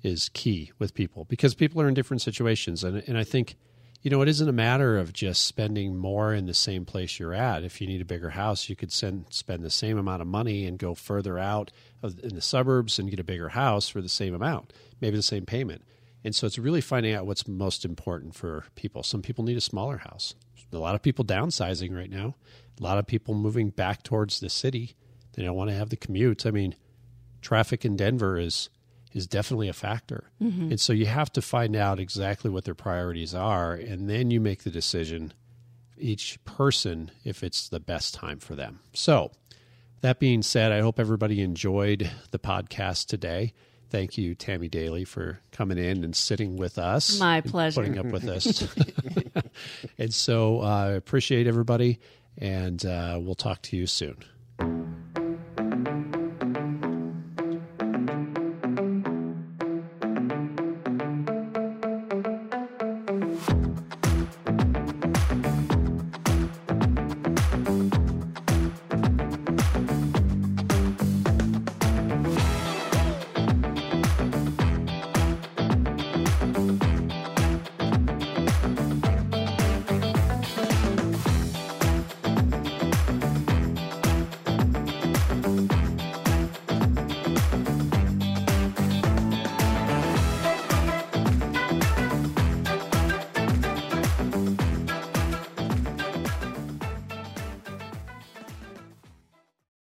[0.04, 3.56] is key with people because people are in different situations, and and I think
[4.06, 7.34] you know it isn't a matter of just spending more in the same place you're
[7.34, 7.64] at.
[7.64, 10.68] If you need a bigger house, you could send spend the same amount of money
[10.68, 11.72] and go further out
[12.04, 15.44] in the suburbs and get a bigger house for the same amount, maybe the same
[15.44, 15.82] payment.
[16.24, 19.02] And so it's really finding out what's most important for people.
[19.02, 20.36] Some people need a smaller house.
[20.72, 22.36] A lot of people downsizing right now.
[22.80, 24.96] A lot of people moving back towards the city.
[25.34, 26.46] They don't want to have the commute.
[26.46, 26.76] I mean,
[27.42, 28.70] traffic in Denver is
[29.16, 30.30] is definitely a factor.
[30.70, 34.40] And so you have to find out exactly what their priorities are and then you
[34.42, 35.34] make the decision
[35.98, 38.82] each person if it's the best time for them.
[38.94, 39.32] So,
[40.02, 43.54] that being said, I hope everybody enjoyed the podcast today.
[43.90, 47.18] Thank you, Tammie Daily, for coming in and sitting with us.
[47.18, 47.82] My pleasure.
[47.82, 48.68] Putting up with us.
[49.98, 52.00] and so I uh, appreciate everybody,
[52.38, 54.18] and uh, we'll talk to you soon.